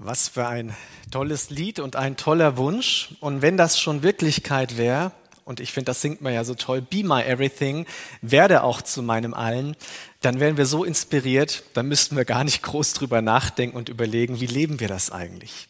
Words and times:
Was 0.00 0.28
für 0.28 0.46
ein 0.46 0.76
tolles 1.10 1.50
Lied 1.50 1.80
und 1.80 1.96
ein 1.96 2.16
toller 2.16 2.56
Wunsch. 2.56 3.16
Und 3.18 3.42
wenn 3.42 3.56
das 3.56 3.80
schon 3.80 4.04
Wirklichkeit 4.04 4.76
wäre, 4.76 5.10
und 5.44 5.58
ich 5.58 5.72
finde, 5.72 5.86
das 5.86 6.00
singt 6.00 6.20
man 6.20 6.32
ja 6.32 6.44
so 6.44 6.54
toll, 6.54 6.80
Be 6.80 7.02
My 7.02 7.22
Everything, 7.22 7.84
werde 8.22 8.62
auch 8.62 8.80
zu 8.80 9.02
meinem 9.02 9.34
Allen, 9.34 9.74
dann 10.20 10.38
wären 10.38 10.56
wir 10.56 10.66
so 10.66 10.84
inspiriert, 10.84 11.64
dann 11.74 11.88
müssten 11.88 12.16
wir 12.16 12.24
gar 12.24 12.44
nicht 12.44 12.62
groß 12.62 12.92
drüber 12.92 13.22
nachdenken 13.22 13.76
und 13.76 13.88
überlegen, 13.88 14.38
wie 14.38 14.46
leben 14.46 14.78
wir 14.78 14.86
das 14.86 15.10
eigentlich. 15.10 15.68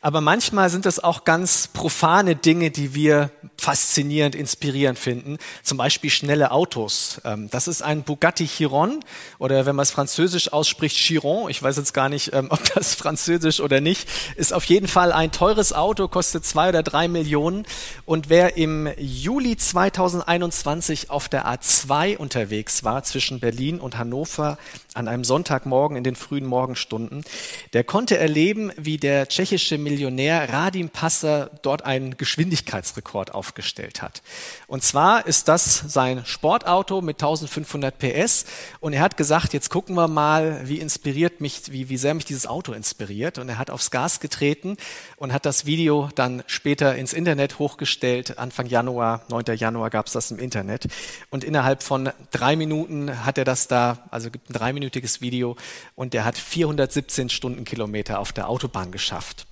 Aber 0.00 0.20
manchmal 0.22 0.70
sind 0.70 0.86
es 0.86 1.02
auch 1.02 1.24
ganz 1.24 1.68
profane 1.68 2.34
Dinge, 2.34 2.70
die 2.70 2.94
wir 2.94 3.30
faszinierend, 3.58 4.34
inspirierend 4.34 4.98
finden. 4.98 5.36
Zum 5.62 5.76
Beispiel 5.76 6.08
schnelle 6.08 6.50
Autos. 6.52 7.20
Ähm, 7.24 7.50
das 7.50 7.68
ist 7.68 7.82
ein 7.82 8.02
Bugatti 8.02 8.46
Chiron 8.46 9.00
oder 9.38 9.66
wenn 9.66 9.76
man 9.76 9.82
es 9.82 9.90
französisch 9.90 10.52
ausspricht, 10.52 10.96
Chiron. 10.96 11.50
Ich 11.50 11.62
weiß 11.62 11.76
jetzt 11.76 11.92
gar 11.92 12.08
nicht, 12.08 12.32
ähm, 12.32 12.46
ob 12.50 12.64
das 12.74 12.94
französisch 12.96 13.60
oder 13.60 13.82
nicht. 13.82 14.08
Ist 14.36 14.54
auf 14.54 14.64
jeden 14.64 14.88
Fall 14.88 15.12
ein 15.12 15.32
teures 15.32 15.74
Auto, 15.74 16.08
kostet 16.08 16.46
zwei 16.46 16.70
oder 16.70 16.82
drei 16.82 17.06
Millionen. 17.06 17.66
Und 18.06 18.30
wer 18.30 18.56
im 18.56 18.88
Juli 18.96 19.58
2021 19.58 21.10
auf 21.10 21.28
der 21.28 21.46
A2 21.46 22.16
unterwegs 22.16 22.84
war 22.84 23.02
zwischen 23.02 23.40
Berlin 23.40 23.78
und 23.78 23.98
Hannover 23.98 24.56
an 24.94 25.08
einem 25.08 25.24
Sonntagmorgen 25.24 25.96
in 25.96 26.04
den 26.04 26.16
frühen 26.16 26.46
Morgenstunden, 26.46 27.24
der 27.72 27.84
konnte 27.84 28.18
erleben, 28.18 28.72
wie 28.76 28.98
der 28.98 29.28
tschechische 29.28 29.78
Millionär 29.78 30.52
Radim 30.52 30.88
Passer 30.88 31.50
dort 31.62 31.84
einen 31.84 32.16
Geschwindigkeitsrekord 32.16 33.34
aufgestellt 33.34 34.02
hat. 34.02 34.22
Und 34.66 34.82
zwar 34.82 35.26
ist 35.26 35.48
das 35.48 35.84
sein 35.86 36.24
Sportauto 36.24 37.00
mit 37.00 37.16
1500 37.16 37.98
PS 37.98 38.46
und 38.80 38.92
er 38.92 39.02
hat 39.02 39.16
gesagt, 39.16 39.52
jetzt 39.52 39.70
gucken 39.70 39.94
wir 39.94 40.08
mal, 40.08 40.60
wie 40.64 40.78
inspiriert 40.78 41.40
mich, 41.40 41.72
wie, 41.72 41.88
wie 41.88 41.96
sehr 41.96 42.14
mich 42.14 42.24
dieses 42.24 42.46
Auto 42.46 42.72
inspiriert. 42.72 43.38
Und 43.38 43.48
er 43.48 43.58
hat 43.58 43.70
aufs 43.70 43.90
Gas 43.90 44.20
getreten 44.20 44.76
und 45.16 45.32
hat 45.32 45.46
das 45.46 45.66
Video 45.66 46.08
dann 46.14 46.42
später 46.46 46.96
ins 46.96 47.12
Internet 47.12 47.58
hochgestellt. 47.58 48.38
Anfang 48.38 48.66
Januar, 48.66 49.22
9. 49.28 49.56
Januar 49.56 49.90
gab 49.90 50.06
es 50.06 50.12
das 50.12 50.30
im 50.30 50.38
Internet. 50.38 50.88
Und 51.30 51.44
innerhalb 51.44 51.82
von 51.82 52.10
drei 52.30 52.56
Minuten 52.56 53.24
hat 53.24 53.38
er 53.38 53.44
das 53.44 53.68
da, 53.68 53.98
also 54.10 54.30
gibt 54.30 54.50
ein 54.50 54.54
dreiminütiges 54.80 55.20
Video 55.20 55.56
und 55.94 56.14
der 56.14 56.24
hat 56.24 56.38
417 56.38 57.28
Stundenkilometer 57.28 58.18
auf 58.18 58.32
der 58.32 58.48
Autobahn 58.48 58.90
geschafft. 58.90 59.46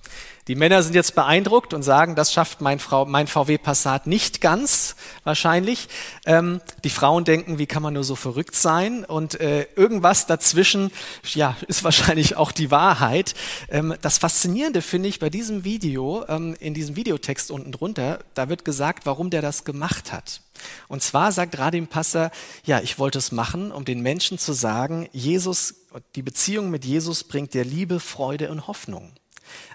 Die 0.47 0.55
Männer 0.55 0.81
sind 0.81 0.95
jetzt 0.95 1.13
beeindruckt 1.13 1.75
und 1.75 1.83
sagen, 1.83 2.15
das 2.15 2.33
schafft 2.33 2.59
mein, 2.59 2.79
mein 3.05 3.27
VW 3.27 3.59
Passat 3.59 4.07
nicht 4.07 4.41
ganz 4.41 4.95
wahrscheinlich. 5.23 5.87
Ähm, 6.25 6.59
die 6.83 6.89
Frauen 6.89 7.23
denken, 7.23 7.59
wie 7.59 7.67
kann 7.67 7.83
man 7.83 7.93
nur 7.93 8.03
so 8.03 8.15
verrückt 8.15 8.55
sein? 8.55 9.05
Und 9.05 9.39
äh, 9.39 9.67
irgendwas 9.75 10.25
dazwischen, 10.25 10.89
ja, 11.35 11.55
ist 11.67 11.83
wahrscheinlich 11.83 12.35
auch 12.35 12.51
die 12.51 12.71
Wahrheit. 12.71 13.35
Ähm, 13.69 13.93
das 14.01 14.17
Faszinierende 14.17 14.81
finde 14.81 15.09
ich 15.09 15.19
bei 15.19 15.29
diesem 15.29 15.63
Video, 15.63 16.25
ähm, 16.27 16.55
in 16.59 16.73
diesem 16.73 16.95
Videotext 16.95 17.51
unten 17.51 17.71
drunter, 17.71 18.17
da 18.33 18.49
wird 18.49 18.65
gesagt, 18.65 19.05
warum 19.05 19.29
der 19.29 19.43
das 19.43 19.65
gemacht 19.65 20.11
hat. 20.11 20.41
Und 20.87 21.01
zwar 21.01 21.31
sagt 21.31 21.57
Radim 21.57 21.87
Passer, 21.87 22.31
ja, 22.63 22.81
ich 22.81 22.99
wollte 22.99 23.17
es 23.17 23.31
machen, 23.31 23.71
um 23.71 23.85
den 23.85 24.01
Menschen 24.01 24.37
zu 24.37 24.53
sagen, 24.53 25.07
Jesus, 25.11 25.75
die 26.15 26.21
Beziehung 26.21 26.69
mit 26.69 26.85
Jesus 26.85 27.23
bringt 27.23 27.53
dir 27.53 27.63
Liebe, 27.63 27.99
Freude 27.99 28.51
und 28.51 28.67
Hoffnung. 28.67 29.11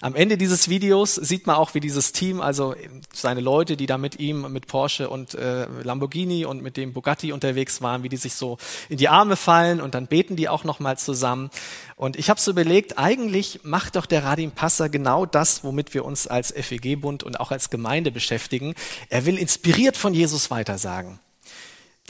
Am 0.01 0.15
Ende 0.15 0.37
dieses 0.37 0.69
Videos 0.69 1.15
sieht 1.15 1.47
man 1.47 1.57
auch, 1.57 1.75
wie 1.75 1.81
dieses 1.81 2.13
Team, 2.13 2.41
also 2.41 2.75
seine 3.13 3.41
Leute, 3.41 3.77
die 3.77 3.87
da 3.87 3.99
mit 3.99 4.19
ihm, 4.21 4.53
mit 4.53 4.67
Porsche 4.67 5.09
und 5.09 5.35
äh, 5.35 5.67
Lamborghini 5.83 6.45
und 6.45 6.63
mit 6.63 6.77
dem 6.77 6.93
Bugatti 6.93 7.33
unterwegs 7.33 7.83
waren, 7.83 8.03
wie 8.03 8.09
die 8.09 8.17
sich 8.17 8.35
so 8.35 8.59
in 8.89 8.99
die 8.99 9.09
Arme 9.09 9.37
fallen 9.37 9.81
und 9.81 9.95
dann 9.95 10.07
beten 10.07 10.37
die 10.37 10.49
auch 10.49 10.65
nochmal 10.65 10.99
zusammen. 10.99 11.51
Und 11.97 12.17
ich 12.17 12.31
habe 12.31 12.41
so 12.41 12.51
überlegt, 12.51 12.99
eigentlich 12.99 13.61
macht 13.63 13.97
doch 13.97 14.07
der 14.07 14.25
Radim 14.25 14.51
Passer 14.51 14.89
genau 14.89 15.27
das, 15.27 15.65
womit 15.65 15.95
wir 15.95 16.05
uns 16.05 16.27
als 16.27 16.53
FEG-Bund 16.53 17.23
und 17.23 17.41
auch 17.41 17.51
als 17.51 17.71
Gemeinde 17.71 18.11
beschäftigen. 18.11 18.75
Er 19.09 19.27
will 19.27 19.39
inspiriert 19.39 19.97
von 19.97 20.15
Jesus 20.15 20.51
weitersagen. 20.51 21.19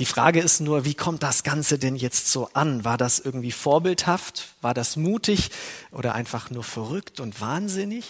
Die 0.00 0.06
Frage 0.06 0.40
ist 0.40 0.60
nur, 0.60 0.84
wie 0.84 0.94
kommt 0.94 1.22
das 1.22 1.44
Ganze 1.44 1.78
denn 1.78 1.94
jetzt 1.94 2.28
so 2.28 2.48
an? 2.52 2.84
War 2.84 2.96
das 2.98 3.20
irgendwie 3.20 3.52
vorbildhaft? 3.52 4.54
War 4.60 4.74
das 4.74 4.96
mutig 4.96 5.50
oder 5.92 6.14
einfach 6.14 6.50
nur 6.50 6.64
verrückt 6.64 7.20
und 7.20 7.40
wahnsinnig? 7.40 8.04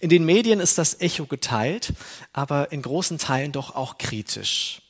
In 0.00 0.08
den 0.10 0.24
Medien 0.24 0.58
ist 0.58 0.78
das 0.78 1.00
Echo 1.00 1.26
geteilt, 1.26 1.92
aber 2.32 2.72
in 2.72 2.82
großen 2.82 3.18
Teilen 3.18 3.52
doch 3.52 3.76
auch 3.76 3.98
kritisch. 3.98 4.82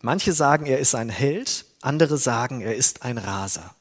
Manche 0.00 0.32
sagen, 0.32 0.66
er 0.66 0.80
ist 0.80 0.96
ein 0.96 1.08
Held, 1.08 1.66
andere 1.80 2.18
sagen, 2.18 2.60
er 2.60 2.74
ist 2.74 3.02
ein 3.02 3.18
Raser. 3.18 3.74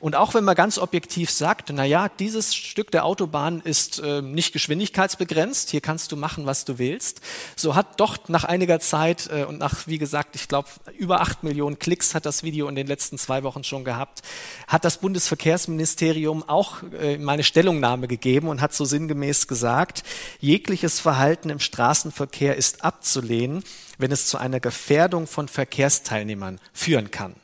Und 0.00 0.16
auch 0.16 0.34
wenn 0.34 0.44
man 0.44 0.54
ganz 0.54 0.78
objektiv 0.78 1.30
sagt, 1.30 1.70
na 1.72 1.84
ja, 1.84 2.08
dieses 2.08 2.54
Stück 2.54 2.90
der 2.90 3.04
Autobahn 3.04 3.60
ist 3.60 3.98
äh, 4.00 4.22
nicht 4.22 4.52
geschwindigkeitsbegrenzt, 4.52 5.70
hier 5.70 5.80
kannst 5.80 6.12
du 6.12 6.16
machen, 6.16 6.46
was 6.46 6.64
du 6.64 6.78
willst, 6.78 7.20
so 7.56 7.74
hat 7.74 8.00
doch 8.00 8.28
nach 8.28 8.44
einiger 8.44 8.80
Zeit 8.80 9.28
äh, 9.32 9.44
und 9.44 9.58
nach, 9.58 9.86
wie 9.86 9.98
gesagt, 9.98 10.36
ich 10.36 10.48
glaube, 10.48 10.68
über 10.98 11.20
acht 11.20 11.42
Millionen 11.42 11.78
Klicks 11.78 12.14
hat 12.14 12.26
das 12.26 12.42
Video 12.42 12.68
in 12.68 12.74
den 12.74 12.86
letzten 12.86 13.18
zwei 13.18 13.42
Wochen 13.42 13.64
schon 13.64 13.84
gehabt, 13.84 14.22
hat 14.66 14.84
das 14.84 14.98
Bundesverkehrsministerium 14.98 16.48
auch 16.48 16.82
äh, 17.00 17.18
meine 17.18 17.44
Stellungnahme 17.44 18.08
gegeben 18.08 18.48
und 18.48 18.60
hat 18.60 18.74
so 18.74 18.84
sinngemäß 18.84 19.48
gesagt, 19.48 20.02
jegliches 20.40 21.00
Verhalten 21.00 21.50
im 21.50 21.60
Straßenverkehr 21.60 22.56
ist 22.56 22.84
abzulehnen, 22.84 23.64
wenn 23.98 24.12
es 24.12 24.26
zu 24.26 24.38
einer 24.38 24.60
Gefährdung 24.60 25.26
von 25.26 25.48
Verkehrsteilnehmern 25.48 26.60
führen 26.72 27.10
kann. 27.10 27.34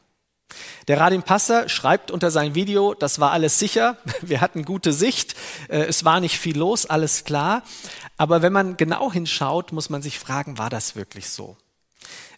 Der 0.88 0.98
Radim 0.98 1.22
Passer 1.22 1.68
schreibt 1.68 2.10
unter 2.10 2.30
sein 2.30 2.54
Video, 2.54 2.94
das 2.94 3.20
war 3.20 3.32
alles 3.32 3.58
sicher, 3.58 3.98
wir 4.22 4.40
hatten 4.40 4.64
gute 4.64 4.92
Sicht, 4.92 5.34
äh, 5.68 5.84
es 5.84 6.04
war 6.04 6.20
nicht 6.20 6.38
viel 6.38 6.58
los, 6.58 6.86
alles 6.86 7.24
klar. 7.24 7.62
Aber 8.16 8.42
wenn 8.42 8.52
man 8.52 8.76
genau 8.76 9.12
hinschaut, 9.12 9.72
muss 9.72 9.90
man 9.90 10.02
sich 10.02 10.18
fragen, 10.18 10.58
war 10.58 10.70
das 10.70 10.96
wirklich 10.96 11.28
so? 11.28 11.56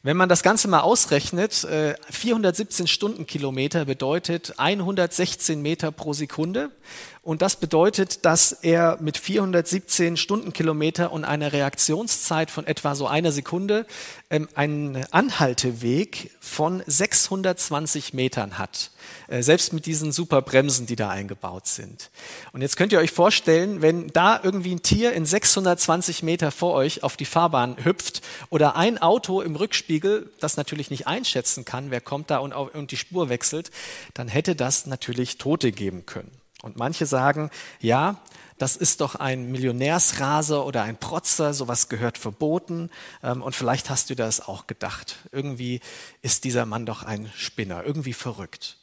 Wenn 0.03 0.17
man 0.17 0.31
das 0.31 0.43
Ganze 0.43 0.67
mal 0.67 0.81
ausrechnet, 0.81 1.53
417 1.53 2.87
äh, 2.87 2.89
Stundenkilometer 2.89 3.85
bedeutet 3.85 4.55
116 4.57 5.61
Meter 5.61 5.93
pro 5.93 6.15
Sekunde. 6.15 6.71
Und 7.23 7.43
das 7.43 7.57
bedeutet, 7.57 8.25
dass 8.25 8.53
er 8.53 8.97
mit 9.03 9.19
417 9.19 10.17
Stundenkilometer 10.17 11.13
und 11.13 11.27
einer 11.27 11.53
Reaktionszeit 11.53 12.51
von 12.51 12.67
etwa 12.67 12.95
so 12.95 13.09
einer 13.09 13.31
Sekunde 13.31 13.85
ähm, 14.31 14.49
einen 14.55 15.05
Anhalteweg 15.11 16.31
von 16.41 16.83
620 16.87 18.15
Metern 18.15 18.57
hat. 18.57 18.93
Äh, 19.29 19.43
selbst 19.43 19.73
mit 19.73 19.87
diesen 19.87 20.13
super 20.13 20.43
Bremsen, 20.43 20.87
die 20.87 20.97
da 20.97 21.09
eingebaut 21.09 21.67
sind. 21.67 22.11
Und 22.53 22.63
jetzt 22.63 22.77
könnt 22.77 22.93
ihr 22.93 22.99
euch 22.99 23.13
vorstellen, 23.13 23.83
wenn 23.83 24.09
da 24.09 24.41
irgendwie 24.43 24.75
ein 24.75 24.83
Tier 24.83 25.13
in 25.13 25.27
620 25.27 26.23
Meter 26.23 26.51
vor 26.51 26.75
euch 26.75 27.03
auf 27.03 27.17
die 27.17 27.25
Fahrbahn 27.25 27.85
hüpft 27.85 28.23
oder 28.51 28.77
ein 28.77 28.99
Auto 28.99 29.41
im 29.41 29.57
Rückspiegel, 29.57 30.31
das 30.41 30.57
natürlich 30.57 30.91
nicht 30.91 31.07
einschätzen 31.07 31.65
kann, 31.65 31.91
wer 31.91 32.01
kommt 32.01 32.31
da 32.31 32.39
und, 32.39 32.53
und 32.53 32.91
die 32.91 32.97
Spur 32.97 33.29
wechselt, 33.29 33.71
dann 34.15 34.29
hätte 34.29 34.57
das 34.57 34.87
natürlich 34.87 35.39
Tote 35.39 35.73
geben 35.73 36.07
können. 36.07 36.31
Und 36.63 36.77
manche 36.77 37.07
sagen, 37.07 37.51
ja, 37.81 38.21
das 38.61 38.77
ist 38.77 39.01
doch 39.01 39.15
ein 39.15 39.51
Millionärsraser 39.51 40.67
oder 40.67 40.83
ein 40.83 40.99
Protzer, 40.99 41.55
sowas 41.55 41.89
gehört 41.89 42.19
verboten. 42.19 42.91
Ähm, 43.23 43.41
und 43.41 43.57
vielleicht 43.57 43.89
hast 43.89 44.11
du 44.11 44.15
das 44.15 44.47
auch 44.47 44.67
gedacht. 44.67 45.17
Irgendwie 45.33 45.81
ist 46.21 46.45
dieser 46.45 46.67
Mann 46.67 46.85
doch 46.85 47.03
ein 47.03 47.33
Spinner, 47.35 47.83
irgendwie 47.85 48.13
verrückt. 48.13 48.77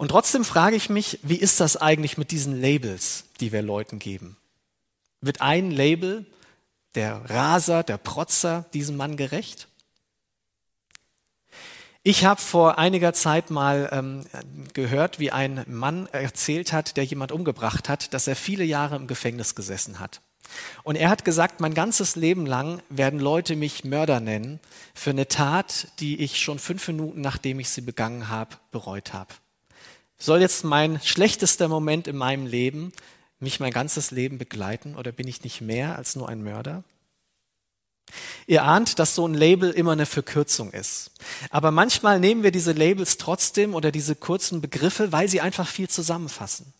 Und 0.00 0.08
trotzdem 0.08 0.46
frage 0.46 0.76
ich 0.76 0.88
mich, 0.88 1.18
wie 1.22 1.36
ist 1.36 1.60
das 1.60 1.76
eigentlich 1.76 2.16
mit 2.16 2.30
diesen 2.30 2.58
Labels, 2.58 3.24
die 3.38 3.52
wir 3.52 3.60
Leuten 3.60 3.98
geben? 3.98 4.38
Wird 5.20 5.42
ein 5.42 5.70
Label, 5.70 6.24
der 6.94 7.28
Raser, 7.28 7.82
der 7.82 7.98
Protzer, 7.98 8.64
diesem 8.72 8.96
Mann 8.96 9.18
gerecht? 9.18 9.68
Ich 12.02 12.24
habe 12.24 12.40
vor 12.40 12.78
einiger 12.78 13.12
Zeit 13.12 13.50
mal 13.50 13.90
ähm, 13.92 14.24
gehört, 14.72 15.18
wie 15.18 15.32
ein 15.32 15.66
Mann 15.68 16.06
erzählt 16.12 16.72
hat, 16.72 16.96
der 16.96 17.04
jemand 17.04 17.30
umgebracht 17.30 17.90
hat, 17.90 18.14
dass 18.14 18.26
er 18.26 18.36
viele 18.36 18.64
Jahre 18.64 18.96
im 18.96 19.06
Gefängnis 19.06 19.54
gesessen 19.54 20.00
hat. 20.00 20.22
Und 20.82 20.96
er 20.96 21.10
hat 21.10 21.26
gesagt, 21.26 21.60
mein 21.60 21.74
ganzes 21.74 22.16
Leben 22.16 22.46
lang 22.46 22.80
werden 22.88 23.20
Leute 23.20 23.54
mich 23.54 23.84
Mörder 23.84 24.20
nennen 24.20 24.60
für 24.94 25.10
eine 25.10 25.28
Tat, 25.28 25.88
die 26.00 26.22
ich 26.22 26.40
schon 26.40 26.58
fünf 26.58 26.88
Minuten 26.88 27.20
nachdem 27.20 27.60
ich 27.60 27.68
sie 27.68 27.82
begangen 27.82 28.30
habe, 28.30 28.56
bereut 28.70 29.12
habe. 29.12 29.34
Soll 30.22 30.42
jetzt 30.42 30.64
mein 30.64 31.00
schlechtester 31.02 31.66
Moment 31.66 32.06
in 32.06 32.16
meinem 32.16 32.46
Leben 32.46 32.92
mich 33.38 33.58
mein 33.58 33.72
ganzes 33.72 34.10
Leben 34.10 34.36
begleiten 34.36 34.94
oder 34.94 35.12
bin 35.12 35.26
ich 35.26 35.42
nicht 35.42 35.62
mehr 35.62 35.96
als 35.96 36.14
nur 36.14 36.28
ein 36.28 36.44
Mörder? 36.44 36.84
Ihr 38.46 38.64
ahnt, 38.64 38.98
dass 38.98 39.14
so 39.14 39.26
ein 39.26 39.32
Label 39.32 39.70
immer 39.70 39.92
eine 39.92 40.04
Verkürzung 40.04 40.72
ist. 40.72 41.12
Aber 41.48 41.70
manchmal 41.70 42.20
nehmen 42.20 42.42
wir 42.42 42.50
diese 42.50 42.72
Labels 42.72 43.16
trotzdem 43.16 43.74
oder 43.74 43.90
diese 43.90 44.14
kurzen 44.14 44.60
Begriffe, 44.60 45.10
weil 45.10 45.26
sie 45.26 45.40
einfach 45.40 45.66
viel 45.66 45.88
zusammenfassen. 45.88 46.74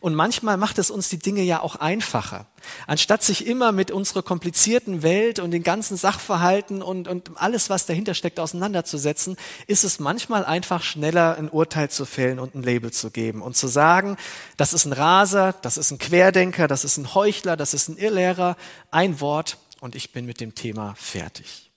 Und 0.00 0.14
manchmal 0.14 0.56
macht 0.56 0.78
es 0.78 0.90
uns 0.90 1.08
die 1.08 1.18
Dinge 1.18 1.42
ja 1.42 1.60
auch 1.60 1.76
einfacher. 1.76 2.46
Anstatt 2.86 3.22
sich 3.22 3.46
immer 3.46 3.72
mit 3.72 3.90
unserer 3.90 4.22
komplizierten 4.22 5.02
Welt 5.02 5.38
und 5.38 5.50
den 5.50 5.62
ganzen 5.62 5.96
Sachverhalten 5.96 6.82
und, 6.82 7.08
und 7.08 7.30
alles, 7.36 7.70
was 7.70 7.86
dahinter 7.86 8.14
steckt, 8.14 8.38
auseinanderzusetzen, 8.38 9.36
ist 9.66 9.84
es 9.84 9.98
manchmal 9.98 10.44
einfach 10.44 10.82
schneller, 10.82 11.36
ein 11.36 11.48
Urteil 11.48 11.90
zu 11.90 12.04
fällen 12.04 12.38
und 12.38 12.54
ein 12.54 12.62
Label 12.62 12.92
zu 12.92 13.10
geben 13.10 13.42
und 13.42 13.56
zu 13.56 13.68
sagen, 13.68 14.16
das 14.56 14.72
ist 14.72 14.84
ein 14.84 14.92
Raser, 14.92 15.54
das 15.62 15.76
ist 15.76 15.90
ein 15.90 15.98
Querdenker, 15.98 16.68
das 16.68 16.84
ist 16.84 16.96
ein 16.96 17.14
Heuchler, 17.14 17.56
das 17.56 17.74
ist 17.74 17.88
ein 17.88 17.96
Irrlehrer, 17.96 18.56
ein 18.90 19.20
Wort 19.20 19.58
und 19.80 19.94
ich 19.96 20.12
bin 20.12 20.26
mit 20.26 20.40
dem 20.40 20.54
Thema 20.54 20.94
fertig. 20.96 21.72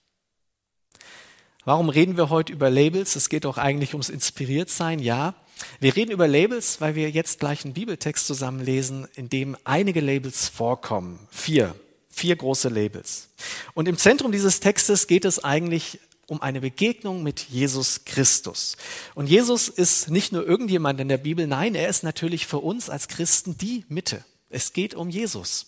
Warum 1.64 1.88
reden 1.88 2.16
wir 2.16 2.30
heute 2.30 2.52
über 2.52 2.70
Labels? 2.70 3.16
Es 3.16 3.28
geht 3.28 3.44
doch 3.44 3.58
eigentlich 3.58 3.92
ums 3.92 4.08
Inspiriertsein, 4.08 5.00
ja. 5.00 5.34
Wir 5.80 5.96
reden 5.96 6.10
über 6.10 6.28
Labels, 6.28 6.80
weil 6.80 6.94
wir 6.94 7.10
jetzt 7.10 7.40
gleich 7.40 7.64
einen 7.64 7.74
Bibeltext 7.74 8.26
zusammenlesen, 8.26 9.08
in 9.14 9.28
dem 9.28 9.56
einige 9.64 10.00
Labels 10.00 10.48
vorkommen. 10.48 11.18
Vier. 11.30 11.74
Vier 12.08 12.36
große 12.36 12.68
Labels. 12.68 13.28
Und 13.74 13.88
im 13.88 13.98
Zentrum 13.98 14.32
dieses 14.32 14.60
Textes 14.60 15.06
geht 15.06 15.24
es 15.24 15.42
eigentlich 15.42 16.00
um 16.26 16.42
eine 16.42 16.60
Begegnung 16.60 17.22
mit 17.22 17.40
Jesus 17.40 18.04
Christus. 18.04 18.76
Und 19.14 19.28
Jesus 19.28 19.68
ist 19.68 20.10
nicht 20.10 20.32
nur 20.32 20.46
irgendjemand 20.46 21.00
in 21.00 21.08
der 21.08 21.18
Bibel, 21.18 21.46
nein, 21.46 21.74
er 21.74 21.88
ist 21.88 22.02
natürlich 22.02 22.46
für 22.46 22.58
uns 22.58 22.90
als 22.90 23.08
Christen 23.08 23.56
die 23.56 23.84
Mitte. 23.88 24.24
Es 24.48 24.72
geht 24.72 24.94
um 24.94 25.08
Jesus. 25.08 25.66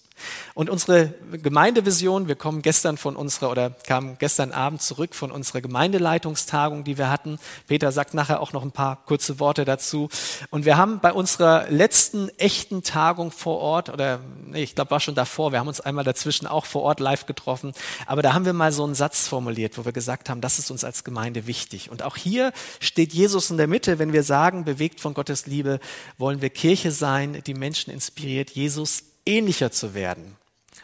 Und 0.55 0.71
unsere 0.71 1.15
Gemeindevision, 1.33 2.29
wir 2.29 2.37
kommen 2.37 2.63
gestern 2.63 2.97
von 2.99 3.17
unserer 3.17 3.51
oder 3.51 3.71
kamen 3.71 4.17
gestern 4.19 4.53
Abend 4.53 4.83
zurück 4.83 5.15
von 5.15 5.31
unserer 5.31 5.61
Gemeindeleitungstagung, 5.61 6.85
die 6.85 6.99
wir 6.99 7.11
hatten. 7.11 7.39
Peter 7.67 7.93
sagt 7.93 8.15
nachher 8.15 8.41
auch 8.41 8.53
noch 8.53 8.63
ein 8.63 8.73
paar 8.73 9.05
kurze 9.05 9.39
Worte 9.41 9.65
dazu. 9.65 10.09
Und 10.51 10.65
wir 10.65 10.77
haben 10.77 11.01
bei 11.01 11.13
unserer 11.13 11.69
letzten 11.71 12.29
echten 12.39 12.83
Tagung 12.83 13.31
vor 13.31 13.59
Ort 13.59 13.89
oder 13.89 14.21
nee, 14.47 14.63
ich 14.63 14.75
glaube 14.75 14.91
war 14.91 15.01
schon 15.01 15.15
davor, 15.15 15.53
wir 15.53 15.61
haben 15.61 15.69
uns 15.69 15.81
einmal 15.81 16.05
dazwischen 16.05 16.47
auch 16.47 16.67
vor 16.67 16.83
Ort 16.83 17.01
live 17.01 17.27
getroffen, 17.27 17.73
aber 18.07 18.23
da 18.23 18.33
haben 18.35 18.45
wir 18.45 18.53
mal 18.53 18.73
so 18.73 18.85
einen 18.85 18.95
Satz 18.95 19.29
formuliert, 19.29 19.79
wo 19.79 19.85
wir 19.85 19.93
gesagt 19.93 20.29
haben, 20.29 20.41
das 20.41 20.59
ist 20.59 20.71
uns 20.71 20.85
als 20.85 21.05
Gemeinde 21.05 21.47
wichtig. 21.47 21.91
Und 21.91 22.03
auch 22.03 22.17
hier 22.17 22.53
steht 22.81 23.13
Jesus 23.13 23.51
in 23.51 23.57
der 23.57 23.67
Mitte, 23.67 23.99
wenn 23.99 24.13
wir 24.13 24.23
sagen, 24.23 24.65
bewegt 24.65 25.01
von 25.01 25.15
Gottes 25.15 25.47
Liebe, 25.47 25.81
wollen 26.17 26.43
wir 26.43 26.51
Kirche 26.51 26.91
sein, 26.91 27.43
die 27.47 27.55
Menschen 27.55 27.93
inspiriert, 27.93 28.51
Jesus 28.51 29.05
ähnlicher 29.29 29.71
zu 29.71 29.95
werden 29.95 30.37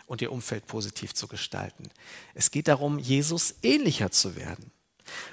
und 0.07 0.23
ihr 0.23 0.31
Umfeld 0.31 0.67
positiv 0.67 1.15
zu 1.15 1.27
gestalten. 1.27 1.89
Es 2.35 2.51
geht 2.51 2.69
darum, 2.69 2.99
Jesus 2.99 3.55
ähnlicher 3.63 4.11
zu 4.11 4.37
werden. 4.37 4.71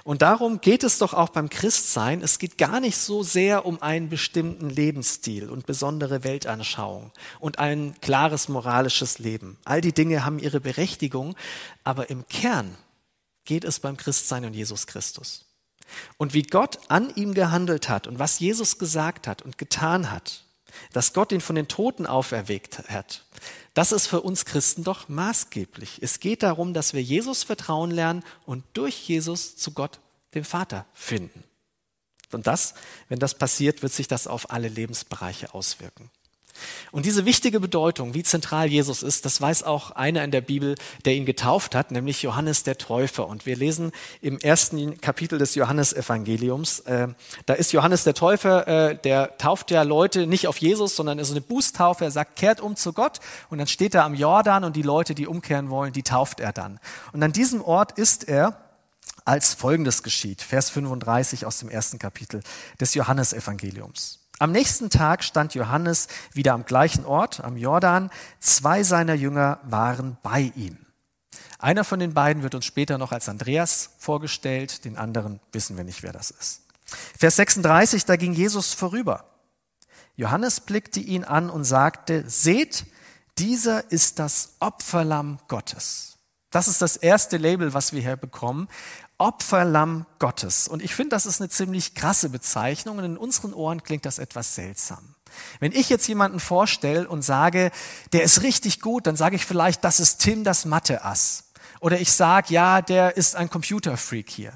Und 0.04 0.22
darum 0.22 0.60
geht 0.62 0.84
es 0.84 0.98
doch 0.98 1.14
auch 1.14 1.30
beim 1.30 1.50
Christsein. 1.50 2.22
Es 2.22 2.40
geht 2.40 2.58
gar 2.58 2.80
nicht 2.80 2.98
so 2.98 3.24
sehr 3.24 3.66
um 3.66 3.82
einen 3.82 4.10
bestimmten 4.10 4.70
Lebensstil 4.70 5.50
und 5.50 5.66
besondere 5.66 6.24
Weltanschauung 6.24 7.12
und 7.40 7.60
ein 7.60 7.96
klares 8.02 8.50
moralisches 8.50 9.20
Leben. 9.20 9.58
All 9.64 9.82
die 9.82 9.94
Dinge 9.94 10.26
haben 10.26 10.40
ihre 10.40 10.60
Berechtigung, 10.60 11.36
aber 11.84 12.10
im 12.10 12.28
Kern 12.28 12.76
geht 13.46 13.64
es 13.64 13.80
beim 13.80 13.98
Christsein 13.98 14.46
um 14.46 14.54
Jesus 14.54 14.88
Christus. 14.88 15.46
Und 16.18 16.34
wie 16.34 16.44
Gott 16.44 16.80
an 16.90 17.14
ihm 17.16 17.34
gehandelt 17.34 17.90
hat 17.90 18.08
und 18.08 18.20
was 18.20 18.40
Jesus 18.40 18.78
gesagt 18.78 19.28
hat 19.28 19.42
und 19.42 19.58
getan 19.58 20.12
hat 20.12 20.44
dass 20.94 21.14
Gott 21.14 21.32
ihn 21.32 21.42
von 21.42 21.56
den 21.56 21.68
Toten 21.68 22.06
auferweckt 22.06 22.90
hat, 22.90 23.26
das 23.74 23.92
ist 23.92 24.08
für 24.08 24.22
uns 24.22 24.46
Christen 24.46 24.84
doch 24.84 25.08
maßgeblich. 25.08 26.00
Es 26.02 26.20
geht 26.20 26.44
darum, 26.44 26.74
dass 26.74 26.94
wir 26.94 27.02
Jesus 27.02 27.44
vertrauen 27.44 27.92
lernen 27.92 28.24
und 28.46 28.64
durch 28.74 29.08
Jesus 29.08 29.56
zu 29.56 29.72
Gott, 29.72 30.00
dem 30.34 30.44
Vater, 30.44 30.86
finden. 30.94 31.44
Und 32.32 32.48
das, 32.48 32.74
wenn 33.10 33.20
das 33.20 33.38
passiert, 33.38 33.82
wird 33.82 33.94
sich 33.94 34.08
das 34.08 34.28
auf 34.28 34.52
alle 34.52 34.68
Lebensbereiche 34.68 35.54
auswirken. 35.54 36.10
Und 36.92 37.06
diese 37.06 37.26
wichtige 37.26 37.60
Bedeutung, 37.60 38.14
wie 38.14 38.24
zentral 38.24 38.68
Jesus 38.68 39.04
ist, 39.04 39.26
das 39.26 39.42
weiß 39.42 39.64
auch 39.64 39.92
einer 39.92 40.24
in 40.24 40.32
der 40.32 40.42
Bibel, 40.42 40.76
der 41.06 41.16
ihn 41.16 41.26
getauft 41.26 41.76
hat, 41.76 41.92
nämlich 41.92 42.22
Johannes 42.22 42.64
der 42.64 42.78
Täufer. 42.78 43.28
Und 43.28 43.46
wir 43.46 43.56
lesen 43.56 43.92
im 44.22 44.40
ersten 44.40 45.00
Kapitel 45.02 45.40
des 45.40 45.56
Johannesevangeliums, 45.56 46.82
äh, 46.82 47.08
da 47.46 47.54
ist 47.54 47.72
Johannes 47.74 48.04
der 48.04 48.14
Täufer, 48.14 48.68
äh, 48.68 48.96
der 48.96 49.38
tauft 49.38 49.72
ja 49.72 49.84
Leute 49.84 50.28
nicht 50.28 50.48
auf 50.48 50.58
Jesus, 50.58 50.96
sondern 50.96 51.20
ist 51.20 51.32
eine 51.32 51.42
Bußtaufe. 51.42 52.06
Er 52.06 52.12
sagt, 52.12 52.36
kehrt 52.36 52.62
um 52.62 52.76
zu 52.76 52.94
Gott. 52.94 53.20
Und 53.50 53.58
dann 53.58 53.68
steht 53.68 53.96
er 53.96 54.06
am 54.06 54.16
Jordan 54.16 54.64
und 54.64 54.76
die 54.76 54.82
Leute, 54.82 55.16
die 55.16 55.28
umkehren 55.28 55.70
wollen, 55.70 55.94
die 55.94 56.04
tauft 56.04 56.40
er 56.40 56.54
dann. 56.54 56.80
Und 57.14 57.24
an 57.24 57.32
diesem 57.32 57.62
Ort 57.62 57.98
ist 57.98 58.28
er, 58.28 58.58
als 59.26 59.54
folgendes 59.54 60.04
geschieht. 60.04 60.42
Vers 60.42 60.70
35 60.72 61.46
aus 61.46 61.60
dem 61.60 61.70
ersten 61.70 62.00
Kapitel 62.00 62.42
des 62.80 62.94
Johannesevangeliums. 62.94 64.21
Am 64.42 64.52
nächsten 64.52 64.90
Tag 64.90 65.24
stand 65.24 65.54
Johannes 65.54 66.08
wieder 66.34 66.54
am 66.54 66.66
gleichen 66.66 67.06
Ort, 67.06 67.42
am 67.42 67.58
Jordan. 67.58 68.10
Zwei 68.40 68.82
seiner 68.82 69.14
Jünger 69.14 69.60
waren 69.62 70.18
bei 70.24 70.52
ihm. 70.56 70.80
Einer 71.60 71.84
von 71.84 72.00
den 72.00 72.16
beiden 72.16 72.42
wird 72.42 72.56
uns 72.56 72.66
später 72.66 72.98
noch 72.98 73.12
als 73.12 73.30
Andreas 73.30 73.92
vorgestellt, 74.00 74.84
den 74.84 74.98
anderen 74.98 75.42
wissen 75.52 75.78
wir 75.78 75.84
nicht, 75.84 76.02
wer 76.02 76.12
das 76.12 76.32
ist. 76.32 76.64
Vers 77.16 77.36
36, 77.36 78.06
da 78.06 78.16
ging 78.16 78.34
Jesus 78.34 78.74
vorüber. 78.74 79.26
Johannes 80.16 80.60
blickte 80.60 81.02
ihn 81.02 81.24
an 81.24 81.52
und 81.52 81.64
sagte, 81.64 82.28
seht, 82.28 82.88
dieser 83.38 83.92
ist 83.92 84.18
das 84.18 84.56
Opferlamm 84.60 85.38
Gottes. 85.50 86.18
Das 86.50 86.68
ist 86.68 86.82
das 86.82 86.98
erste 86.98 87.38
Label, 87.38 87.76
was 87.76 87.94
wir 87.94 88.02
hier 88.02 88.18
bekommen. 88.18 88.68
Opferlamm 89.22 90.08
Gottes. 90.18 90.68
Und 90.68 90.82
ich 90.82 90.96
finde, 90.96 91.12
das 91.12 91.28
ist 91.28 91.42
eine 91.42 91.50
ziemlich 91.50 91.94
krasse 91.94 92.30
Bezeichnung 92.30 92.98
und 92.98 93.04
in 93.04 93.18
unseren 93.18 93.54
Ohren 93.54 93.84
klingt 93.84 94.04
das 94.06 94.18
etwas 94.18 94.56
seltsam. 94.56 95.14
Wenn 95.60 95.74
ich 95.74 95.90
jetzt 95.90 96.08
jemanden 96.08 96.40
vorstelle 96.40 97.08
und 97.08 97.22
sage, 97.22 97.70
der 98.14 98.24
ist 98.24 98.42
richtig 98.42 98.82
gut, 98.82 99.06
dann 99.06 99.16
sage 99.16 99.36
ich 99.36 99.46
vielleicht, 99.46 99.84
das 99.84 100.00
ist 100.00 100.18
Tim 100.18 100.44
das 100.44 100.66
Mathe-Ass. 100.66 101.52
Oder 101.82 102.00
ich 102.00 102.12
sage, 102.12 102.52
ja, 102.52 102.82
der 102.82 103.16
ist 103.16 103.36
ein 103.36 103.52
Computerfreak 103.52 104.28
hier. 104.28 104.54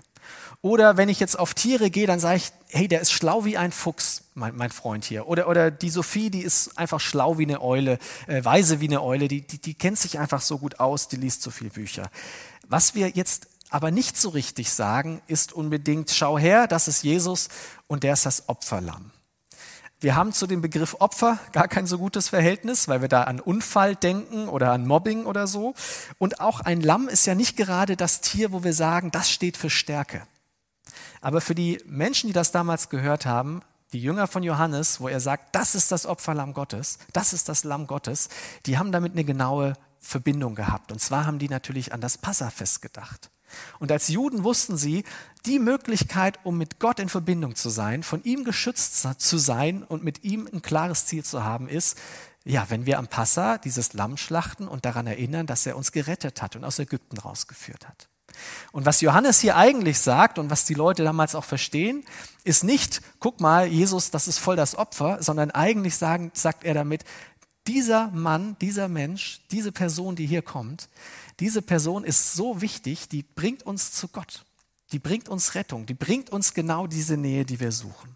Oder 0.63 0.97
wenn 0.97 1.09
ich 1.09 1.19
jetzt 1.19 1.37
auf 1.37 1.53
Tiere 1.53 1.91
gehe, 1.91 2.07
dann 2.07 2.19
sage 2.19 2.37
ich, 2.37 2.51
hey, 2.69 2.87
der 2.87 3.01
ist 3.01 3.11
schlau 3.11 3.45
wie 3.45 3.57
ein 3.57 3.71
Fuchs, 3.71 4.23
mein, 4.33 4.55
mein 4.55 4.71
Freund 4.71 5.05
hier. 5.05 5.27
Oder, 5.27 5.47
oder 5.47 5.69
die 5.69 5.91
Sophie, 5.91 6.31
die 6.31 6.41
ist 6.41 6.75
einfach 6.75 6.99
schlau 6.99 7.37
wie 7.37 7.43
eine 7.43 7.61
Eule, 7.61 7.99
äh, 8.25 8.43
weise 8.43 8.81
wie 8.81 8.87
eine 8.87 9.03
Eule, 9.03 9.27
die, 9.27 9.41
die, 9.41 9.59
die 9.59 9.75
kennt 9.75 9.99
sich 9.99 10.17
einfach 10.17 10.41
so 10.41 10.57
gut 10.57 10.79
aus, 10.79 11.07
die 11.07 11.17
liest 11.17 11.43
so 11.43 11.51
viel 11.51 11.69
Bücher. 11.69 12.09
Was 12.67 12.95
wir 12.95 13.09
jetzt 13.09 13.47
aber 13.75 13.91
nicht 13.91 14.15
so 14.15 14.29
richtig 14.29 14.71
sagen, 14.71 15.21
ist 15.27 15.51
unbedingt, 15.51 16.09
schau 16.09 16.39
her, 16.39 16.65
das 16.65 16.87
ist 16.87 17.03
Jesus 17.03 17.49
und 17.87 18.03
der 18.03 18.13
ist 18.13 18.25
das 18.25 18.47
Opferlamm. 18.47 19.11
Wir 19.99 20.15
haben 20.15 20.31
zu 20.31 20.47
dem 20.47 20.61
Begriff 20.61 20.95
Opfer 20.99 21.39
gar 21.51 21.67
kein 21.67 21.85
so 21.85 21.97
gutes 21.97 22.29
Verhältnis, 22.29 22.87
weil 22.87 23.01
wir 23.01 23.09
da 23.09 23.23
an 23.23 23.41
Unfall 23.41 23.97
denken 23.97 24.47
oder 24.47 24.71
an 24.71 24.87
Mobbing 24.87 25.25
oder 25.25 25.45
so. 25.45 25.73
Und 26.19 26.39
auch 26.39 26.61
ein 26.61 26.79
Lamm 26.79 27.09
ist 27.09 27.25
ja 27.25 27.35
nicht 27.35 27.57
gerade 27.57 27.97
das 27.97 28.21
Tier, 28.21 28.53
wo 28.53 28.63
wir 28.63 28.71
sagen, 28.71 29.11
das 29.11 29.29
steht 29.29 29.57
für 29.57 29.69
Stärke. 29.69 30.21
Aber 31.19 31.41
für 31.41 31.53
die 31.53 31.81
Menschen, 31.85 32.27
die 32.27 32.33
das 32.33 32.53
damals 32.53 32.87
gehört 32.87 33.25
haben, 33.25 33.61
die 33.91 34.01
Jünger 34.01 34.27
von 34.27 34.41
Johannes, 34.41 35.01
wo 35.01 35.09
er 35.09 35.19
sagt, 35.19 35.53
das 35.53 35.75
ist 35.75 35.91
das 35.91 36.05
Opferlamm 36.05 36.53
Gottes, 36.53 36.97
das 37.11 37.33
ist 37.33 37.49
das 37.49 37.65
Lamm 37.65 37.87
Gottes, 37.87 38.29
die 38.67 38.77
haben 38.77 38.93
damit 38.93 39.11
eine 39.11 39.25
genaue 39.25 39.73
Verbindung 39.99 40.55
gehabt. 40.55 40.93
Und 40.93 41.01
zwar 41.01 41.25
haben 41.25 41.39
die 41.39 41.49
natürlich 41.49 41.91
an 41.91 41.99
das 41.99 42.17
Passafest 42.17 42.81
gedacht. 42.81 43.31
Und 43.79 43.91
als 43.91 44.07
Juden 44.07 44.43
wussten 44.43 44.77
sie, 44.77 45.03
die 45.45 45.59
Möglichkeit, 45.59 46.39
um 46.43 46.57
mit 46.57 46.79
Gott 46.79 46.99
in 46.99 47.09
Verbindung 47.09 47.55
zu 47.55 47.69
sein, 47.69 48.03
von 48.03 48.23
ihm 48.23 48.43
geschützt 48.43 49.07
zu 49.19 49.37
sein 49.37 49.83
und 49.83 50.03
mit 50.03 50.23
ihm 50.23 50.49
ein 50.51 50.61
klares 50.61 51.05
Ziel 51.05 51.23
zu 51.23 51.43
haben, 51.43 51.67
ist, 51.67 51.97
ja, 52.43 52.65
wenn 52.69 52.85
wir 52.85 52.99
am 52.99 53.07
Passa 53.07 53.57
dieses 53.57 53.93
Lamm 53.93 54.17
schlachten 54.17 54.67
und 54.67 54.85
daran 54.85 55.07
erinnern, 55.07 55.47
dass 55.47 55.65
er 55.65 55.77
uns 55.77 55.91
gerettet 55.91 56.41
hat 56.41 56.55
und 56.55 56.63
aus 56.63 56.79
Ägypten 56.79 57.17
rausgeführt 57.17 57.87
hat. 57.87 58.07
Und 58.71 58.85
was 58.85 59.01
Johannes 59.01 59.39
hier 59.39 59.55
eigentlich 59.55 59.99
sagt 59.99 60.37
und 60.37 60.49
was 60.49 60.65
die 60.65 60.73
Leute 60.73 61.03
damals 61.03 61.35
auch 61.35 61.43
verstehen, 61.43 62.03
ist 62.43 62.63
nicht, 62.63 63.01
guck 63.19 63.39
mal, 63.39 63.67
Jesus, 63.67 64.11
das 64.11 64.27
ist 64.27 64.39
voll 64.39 64.55
das 64.55 64.75
Opfer, 64.75 65.21
sondern 65.21 65.51
eigentlich 65.51 65.95
sagen, 65.95 66.31
sagt 66.33 66.63
er 66.63 66.73
damit, 66.73 67.03
dieser 67.67 68.09
Mann, 68.11 68.55
dieser 68.61 68.87
Mensch, 68.87 69.41
diese 69.51 69.71
Person, 69.71 70.15
die 70.15 70.27
hier 70.27 70.41
kommt, 70.43 70.89
diese 71.39 71.61
Person 71.61 72.03
ist 72.03 72.33
so 72.33 72.61
wichtig, 72.61 73.09
die 73.09 73.23
bringt 73.23 73.63
uns 73.63 73.91
zu 73.91 74.07
Gott. 74.07 74.45
Die 74.91 74.99
bringt 74.99 75.29
uns 75.29 75.55
Rettung, 75.55 75.85
die 75.85 75.93
bringt 75.93 76.29
uns 76.29 76.53
genau 76.53 76.87
diese 76.87 77.17
Nähe, 77.17 77.43
die 77.43 77.59
wir 77.59 77.71
suchen. 77.71 78.15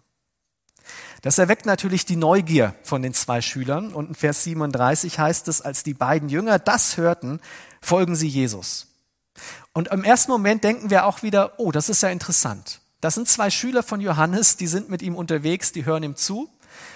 Das 1.22 1.38
erweckt 1.38 1.66
natürlich 1.66 2.06
die 2.06 2.16
Neugier 2.16 2.74
von 2.82 3.02
den 3.02 3.12
zwei 3.12 3.42
Schülern 3.42 3.92
und 3.92 4.08
in 4.08 4.14
Vers 4.14 4.44
37 4.44 5.18
heißt 5.18 5.48
es, 5.48 5.60
als 5.60 5.82
die 5.82 5.94
beiden 5.94 6.28
Jünger 6.28 6.58
das 6.58 6.96
hörten, 6.96 7.40
folgen 7.82 8.16
sie 8.16 8.28
Jesus. 8.28 8.88
Und 9.72 9.88
im 9.88 10.04
ersten 10.04 10.30
Moment 10.30 10.64
denken 10.64 10.90
wir 10.90 11.06
auch 11.06 11.22
wieder, 11.22 11.58
oh, 11.58 11.72
das 11.72 11.88
ist 11.88 12.02
ja 12.02 12.08
interessant. 12.08 12.80
Das 13.00 13.14
sind 13.14 13.28
zwei 13.28 13.50
Schüler 13.50 13.82
von 13.82 14.00
Johannes, 14.00 14.56
die 14.56 14.66
sind 14.66 14.90
mit 14.90 15.02
ihm 15.02 15.14
unterwegs, 15.14 15.72
die 15.72 15.84
hören 15.84 16.02
ihm 16.02 16.16
zu. 16.16 16.50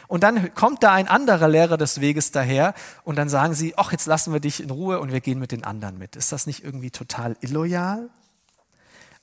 Und 0.09 0.23
dann 0.23 0.55
kommt 0.55 0.83
da 0.83 0.93
ein 0.93 1.09
anderer 1.09 1.49
Lehrer 1.49 1.77
des 1.77 2.01
Weges 2.01 2.31
daher 2.31 2.75
und 3.05 3.17
dann 3.17 3.29
sagen 3.29 3.55
sie, 3.55 3.75
ach, 3.77 3.93
jetzt 3.93 4.07
lassen 4.07 4.33
wir 4.33 4.41
dich 4.41 4.63
in 4.63 4.71
Ruhe 4.71 5.01
und 5.01 5.13
wir 5.13 5.21
gehen 5.21 5.39
mit 5.39 5.53
den 5.53 5.65
anderen 5.65 5.99
mit. 5.99 6.17
Ist 6.17 6.33
das 6.33 6.47
nicht 6.47 6.65
irgendwie 6.65 6.91
total 6.91 7.37
illoyal? 7.41 8.11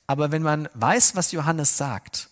Aber 0.06 0.32
wenn 0.32 0.42
man 0.42 0.68
weiß, 0.74 1.16
was 1.16 1.32
Johannes 1.32 1.76
sagt, 1.76 2.28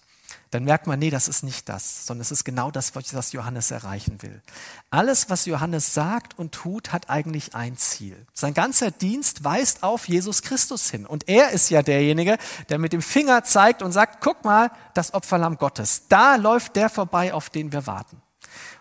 dann 0.50 0.64
merkt 0.64 0.88
man, 0.88 0.99
nee, 0.99 1.11
das 1.11 1.28
ist 1.28 1.45
nicht 1.45 1.69
das, 1.69 2.07
sondern 2.07 2.23
es 2.23 2.33
ist 2.33 2.45
genau 2.45 2.73
das, 2.73 2.92
was 2.97 3.33
Johannes 3.33 3.71
erreichen 3.71 4.21
will. 4.21 4.42
Alles, 4.90 5.30
was 5.30 5.47
Johannes 5.47 5.95
sagt 5.95 6.37
und 6.38 6.52
tut, 6.52 6.92
hat 6.92 7.09
eigentlich 7.09 7.54
ein 7.54 7.76
Ziel. 7.76 8.26
Sein 8.33 8.52
ganzer 8.52 8.90
Dienst 8.90 9.45
weist 9.45 9.85
auf 9.85 10.09
Jesus 10.09 10.42
Christus 10.42 10.90
hin. 10.90 11.07
Und 11.07 11.28
er 11.28 11.50
ist 11.50 11.71
ja 11.71 11.83
derjenige, 11.83 12.37
der 12.69 12.78
mit 12.78 12.92
dem 12.92 13.02
Finger 13.02 13.45
zeigt 13.45 13.80
und 13.80 13.92
sagt, 13.92 14.21
guck 14.21 14.45
mal, 14.45 14.73
das 14.95 15.14
Opferlamm 15.14 15.57
Gottes. 15.57 16.09
Da 16.09 16.35
läuft 16.35 16.75
der 16.75 16.90
vorbei, 16.90 17.33
auf 17.33 17.49
den 17.49 17.73
wir 17.73 17.87
warten. 17.87 18.21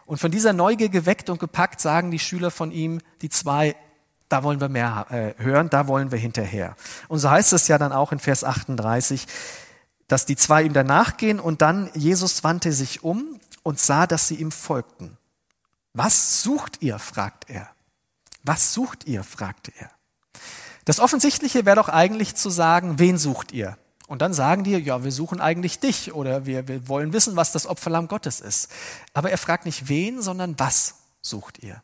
Und 0.07 0.17
von 0.17 0.31
dieser 0.31 0.53
Neugier 0.53 0.89
geweckt 0.89 1.29
und 1.29 1.39
gepackt 1.39 1.81
sagen 1.81 2.09
die 2.09 2.17
Schüler 2.17 2.49
von 2.49 2.71
ihm, 2.71 2.99
die 3.21 3.29
zwei, 3.29 3.75
da 4.27 4.41
wollen 4.41 4.59
wir 4.59 4.69
mehr 4.69 5.05
äh, 5.11 5.43
hören, 5.43 5.69
da 5.69 5.85
wollen 5.85 6.11
wir 6.11 6.17
hinterher. 6.17 6.75
Und 7.09 7.19
so 7.19 7.29
heißt 7.29 7.53
es 7.53 7.67
ja 7.67 7.77
dann 7.77 7.91
auch 7.91 8.11
in 8.11 8.17
Vers 8.17 8.43
38, 8.43 9.27
dass 10.09 10.25
die 10.25 10.35
zwei 10.35 10.63
ihm 10.63 10.73
danach 10.73 11.15
gehen 11.15 11.39
und 11.39 11.61
dann 11.61 11.89
Jesus 11.93 12.43
wandte 12.43 12.73
sich 12.73 13.03
um 13.03 13.39
und 13.63 13.79
sah, 13.79 14.07
dass 14.07 14.27
sie 14.27 14.35
ihm 14.35 14.51
folgten. 14.51 15.17
Was 15.93 16.43
sucht 16.43 16.81
ihr? 16.81 16.99
fragt 16.99 17.49
er. 17.49 17.69
Was 18.43 18.73
sucht 18.73 19.05
ihr? 19.05 19.23
fragte 19.23 19.71
er. 19.77 19.91
Das 20.83 20.99
Offensichtliche 20.99 21.65
wäre 21.65 21.75
doch 21.75 21.89
eigentlich 21.89 22.35
zu 22.35 22.49
sagen, 22.49 22.99
wen 22.99 23.17
sucht 23.17 23.51
ihr? 23.51 23.77
Und 24.07 24.23
dann 24.23 24.33
sagen 24.33 24.63
die, 24.63 24.71
ja, 24.71 25.03
wir 25.03 25.11
suchen 25.11 25.39
eigentlich 25.39 25.79
dich 25.79 26.13
oder 26.13 26.47
wir, 26.47 26.67
wir 26.67 26.87
wollen 26.87 27.13
wissen, 27.13 27.35
was 27.35 27.51
das 27.51 27.67
Opferlamm 27.67 28.07
Gottes 28.07 28.39
ist. 28.39 28.69
Aber 29.13 29.29
er 29.29 29.37
fragt 29.37 29.65
nicht 29.65 29.87
wen, 29.87 30.23
sondern 30.23 30.57
was 30.57 30.95
sucht 31.21 31.59
ihr? 31.59 31.83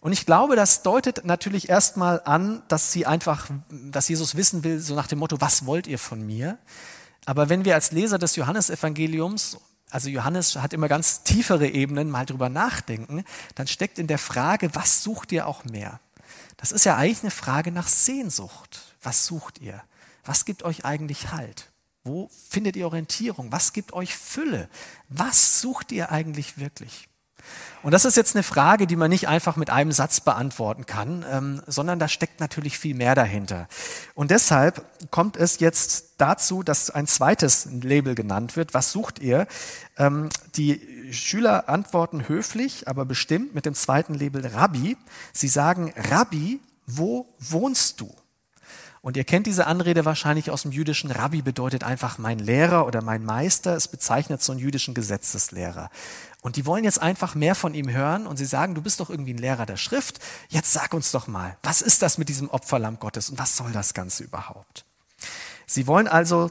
Und 0.00 0.12
ich 0.12 0.24
glaube, 0.24 0.56
das 0.56 0.82
deutet 0.82 1.26
natürlich 1.26 1.68
erstmal 1.68 2.22
an, 2.24 2.62
dass 2.68 2.92
sie 2.92 3.04
einfach, 3.04 3.50
dass 3.68 4.08
Jesus 4.08 4.36
wissen 4.36 4.64
will, 4.64 4.80
so 4.80 4.94
nach 4.94 5.08
dem 5.08 5.18
Motto, 5.18 5.40
was 5.40 5.66
wollt 5.66 5.86
ihr 5.86 5.98
von 5.98 6.24
mir? 6.24 6.56
Aber 7.28 7.50
wenn 7.50 7.66
wir 7.66 7.74
als 7.74 7.92
Leser 7.92 8.18
des 8.18 8.36
Johannesevangeliums, 8.36 9.58
also 9.90 10.08
Johannes 10.08 10.56
hat 10.56 10.72
immer 10.72 10.88
ganz 10.88 11.24
tiefere 11.24 11.68
Ebenen, 11.68 12.08
mal 12.08 12.24
drüber 12.24 12.48
nachdenken, 12.48 13.22
dann 13.54 13.66
steckt 13.66 13.98
in 13.98 14.06
der 14.06 14.16
Frage, 14.16 14.74
was 14.74 15.02
sucht 15.02 15.30
ihr 15.32 15.46
auch 15.46 15.62
mehr? 15.66 16.00
Das 16.56 16.72
ist 16.72 16.86
ja 16.86 16.96
eigentlich 16.96 17.20
eine 17.20 17.30
Frage 17.30 17.70
nach 17.70 17.86
Sehnsucht. 17.86 18.94
Was 19.02 19.26
sucht 19.26 19.58
ihr? 19.60 19.82
Was 20.24 20.46
gibt 20.46 20.62
euch 20.62 20.86
eigentlich 20.86 21.30
Halt? 21.30 21.70
Wo 22.02 22.30
findet 22.48 22.76
ihr 22.76 22.86
Orientierung? 22.86 23.52
Was 23.52 23.74
gibt 23.74 23.92
euch 23.92 24.16
Fülle? 24.16 24.70
Was 25.10 25.60
sucht 25.60 25.92
ihr 25.92 26.10
eigentlich 26.10 26.56
wirklich? 26.56 27.10
Und 27.82 27.92
das 27.92 28.04
ist 28.04 28.16
jetzt 28.16 28.34
eine 28.34 28.42
Frage, 28.42 28.86
die 28.86 28.96
man 28.96 29.10
nicht 29.10 29.28
einfach 29.28 29.56
mit 29.56 29.70
einem 29.70 29.92
Satz 29.92 30.20
beantworten 30.20 30.86
kann, 30.86 31.24
ähm, 31.30 31.62
sondern 31.66 31.98
da 31.98 32.08
steckt 32.08 32.40
natürlich 32.40 32.78
viel 32.78 32.94
mehr 32.94 33.14
dahinter. 33.14 33.68
Und 34.14 34.30
deshalb 34.30 34.84
kommt 35.10 35.36
es 35.36 35.60
jetzt 35.60 36.14
dazu, 36.18 36.62
dass 36.62 36.90
ein 36.90 37.06
zweites 37.06 37.68
Label 37.70 38.14
genannt 38.14 38.56
wird. 38.56 38.74
Was 38.74 38.90
sucht 38.90 39.20
ihr? 39.20 39.46
Ähm, 39.96 40.28
die 40.56 41.12
Schüler 41.12 41.68
antworten 41.68 42.28
höflich, 42.28 42.88
aber 42.88 43.04
bestimmt 43.04 43.54
mit 43.54 43.64
dem 43.64 43.74
zweiten 43.74 44.14
Label 44.14 44.46
Rabbi. 44.46 44.96
Sie 45.32 45.48
sagen, 45.48 45.92
Rabbi, 45.96 46.60
wo 46.86 47.26
wohnst 47.38 48.00
du? 48.00 48.12
Und 49.00 49.16
ihr 49.16 49.24
kennt 49.24 49.46
diese 49.46 49.66
Anrede 49.66 50.04
wahrscheinlich 50.04 50.50
aus 50.50 50.62
dem 50.62 50.72
jüdischen 50.72 51.10
Rabbi 51.10 51.42
bedeutet 51.42 51.84
einfach 51.84 52.18
mein 52.18 52.38
Lehrer 52.38 52.86
oder 52.86 53.00
mein 53.00 53.24
Meister. 53.24 53.76
Es 53.76 53.88
bezeichnet 53.88 54.42
so 54.42 54.52
einen 54.52 54.60
jüdischen 54.60 54.92
Gesetzeslehrer. 54.92 55.90
Und 56.40 56.56
die 56.56 56.66
wollen 56.66 56.84
jetzt 56.84 57.02
einfach 57.02 57.34
mehr 57.34 57.54
von 57.54 57.74
ihm 57.74 57.90
hören 57.90 58.26
und 58.26 58.36
sie 58.36 58.44
sagen, 58.44 58.74
du 58.74 58.82
bist 58.82 59.00
doch 59.00 59.10
irgendwie 59.10 59.34
ein 59.34 59.38
Lehrer 59.38 59.66
der 59.66 59.76
Schrift. 59.76 60.20
Jetzt 60.48 60.72
sag 60.72 60.94
uns 60.94 61.10
doch 61.10 61.26
mal, 61.26 61.56
was 61.62 61.82
ist 61.82 62.02
das 62.02 62.16
mit 62.16 62.28
diesem 62.28 62.48
Opferlamm 62.48 63.00
Gottes 63.00 63.30
und 63.30 63.38
was 63.38 63.56
soll 63.56 63.72
das 63.72 63.92
Ganze 63.92 64.22
überhaupt? 64.22 64.84
Sie 65.66 65.86
wollen 65.86 66.06
also 66.06 66.50